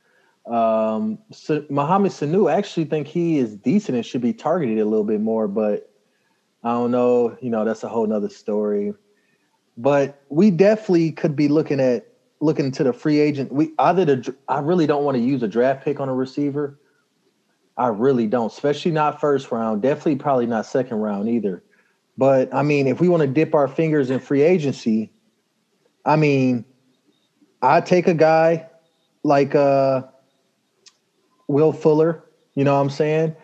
[0.48, 4.84] Um, so Mohamed Sanu, I actually think he is decent and should be targeted a
[4.84, 5.90] little bit more, but
[6.64, 7.36] I don't know.
[7.40, 8.94] You know, that's a whole nother story.
[9.76, 12.06] But we definitely could be looking at
[12.40, 13.52] looking to the free agent.
[13.52, 16.78] We either the I really don't want to use a draft pick on a receiver.
[17.76, 19.82] I really don't, especially not first round.
[19.82, 21.62] Definitely, probably not second round either.
[22.16, 25.12] But I mean, if we want to dip our fingers in free agency,
[26.04, 26.64] I mean,
[27.62, 28.66] I take a guy
[29.22, 30.02] like uh
[31.48, 32.24] Will Fuller.
[32.54, 33.34] You know what I'm saying?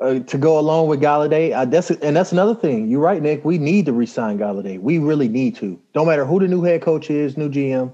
[0.00, 1.54] Uh, to go along with Golladay.
[1.54, 2.88] Uh, that's and that's another thing.
[2.88, 3.44] You're right, Nick.
[3.44, 4.78] We need to resign Golladay.
[4.80, 5.80] We really need to.
[5.92, 7.92] Don't matter who the new head coach is, new GM.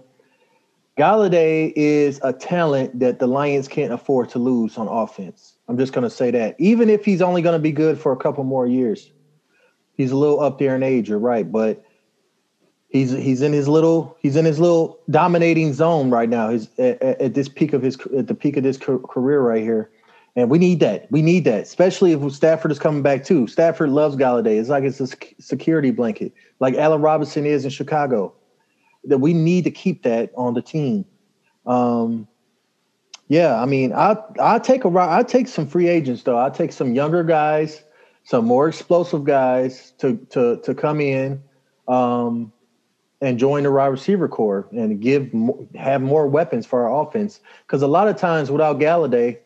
[0.99, 5.55] Golladay is a talent that the Lions can't afford to lose on offense.
[5.69, 6.57] I'm just going to say that.
[6.59, 9.13] Even if he's only going to be good for a couple more years,
[9.95, 11.09] he's a little up there in age.
[11.09, 11.83] You're right, but
[12.91, 16.51] he's he's in his little he's in his little dominating zone right now.
[16.51, 19.91] He's at, at this peak of his at the peak of his career right here,
[20.37, 21.11] and we need that.
[21.11, 23.47] We need that, especially if Stafford is coming back too.
[23.47, 24.61] Stafford loves Golladay.
[24.61, 25.09] It's like it's a
[25.41, 28.35] security blanket, like Allen Robinson is in Chicago.
[29.05, 31.07] That we need to keep that on the team.
[31.65, 32.29] Um,
[33.29, 36.39] yeah, I mean, I I take a I take some free agents though.
[36.39, 37.83] I take some younger guys,
[38.25, 41.43] some more explosive guys to to to come in.
[41.89, 42.53] Um,
[43.21, 45.31] and join the wide receiver core and give
[45.75, 47.41] have more weapons for our offense.
[47.67, 49.39] Because a lot of times without Golladay,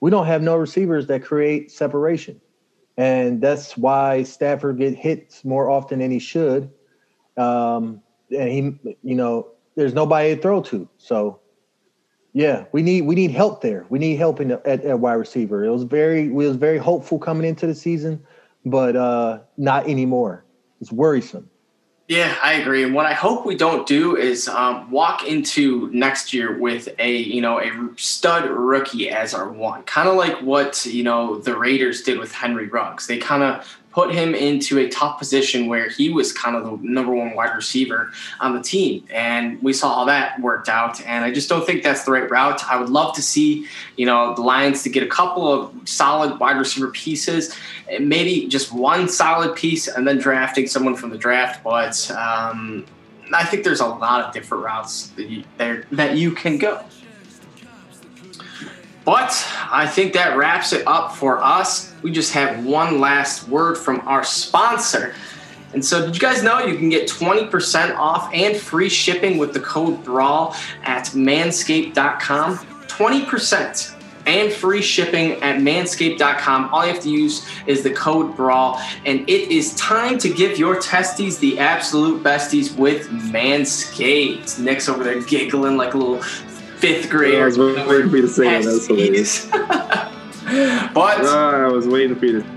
[0.00, 2.40] we don't have no receivers that create separation,
[2.96, 6.70] and that's why Stafford get hits more often than he should.
[7.36, 10.88] Um, and he, you know, there's nobody to throw to.
[10.98, 11.40] So,
[12.32, 13.86] yeah, we need we need help there.
[13.88, 15.64] We need help in the, at, at wide receiver.
[15.64, 18.24] It was very we was very hopeful coming into the season,
[18.64, 20.44] but uh, not anymore.
[20.80, 21.48] It's worrisome.
[22.06, 22.82] Yeah, I agree.
[22.84, 27.16] And what I hope we don't do is um, walk into next year with a
[27.16, 31.56] you know a stud rookie as our one, kind of like what you know the
[31.56, 33.06] Raiders did with Henry Ruggs.
[33.06, 36.76] They kind of put him into a tough position where he was kind of the
[36.86, 39.06] number one wide receiver on the team.
[39.08, 41.00] And we saw how that worked out.
[41.02, 42.64] And I just don't think that's the right route.
[42.68, 46.40] I would love to see, you know, the Lions to get a couple of solid
[46.40, 47.56] wide receiver pieces,
[48.00, 51.62] maybe just one solid piece, and then drafting someone from the draft.
[51.62, 52.84] But um,
[53.32, 56.84] I think there's a lot of different routes that you, there, that you can go.
[59.04, 61.92] But I think that wraps it up for us.
[62.02, 65.14] We just have one last word from our sponsor.
[65.74, 69.52] And so, did you guys know you can get 20% off and free shipping with
[69.52, 72.58] the code BRAWL at manscaped.com?
[72.58, 73.94] 20%
[74.26, 76.72] and free shipping at manscaped.com.
[76.72, 78.80] All you have to use is the code BRAWL.
[79.04, 84.58] And it is time to give your testes the absolute besties with Manscaped.
[84.60, 86.22] Nick's over there giggling like a little
[86.84, 87.42] fifth grader.
[87.42, 88.64] I was waiting for you to say that.
[88.64, 89.46] That's hilarious.
[90.94, 92.54] but uh, I was waiting for you to.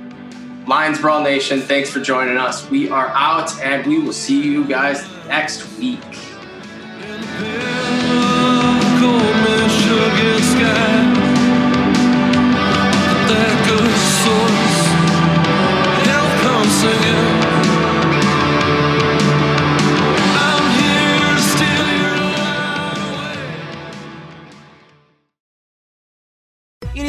[0.68, 2.70] Lions Brawl Nation, thanks for joining us.
[2.70, 6.04] We are out, and we will see you guys next week.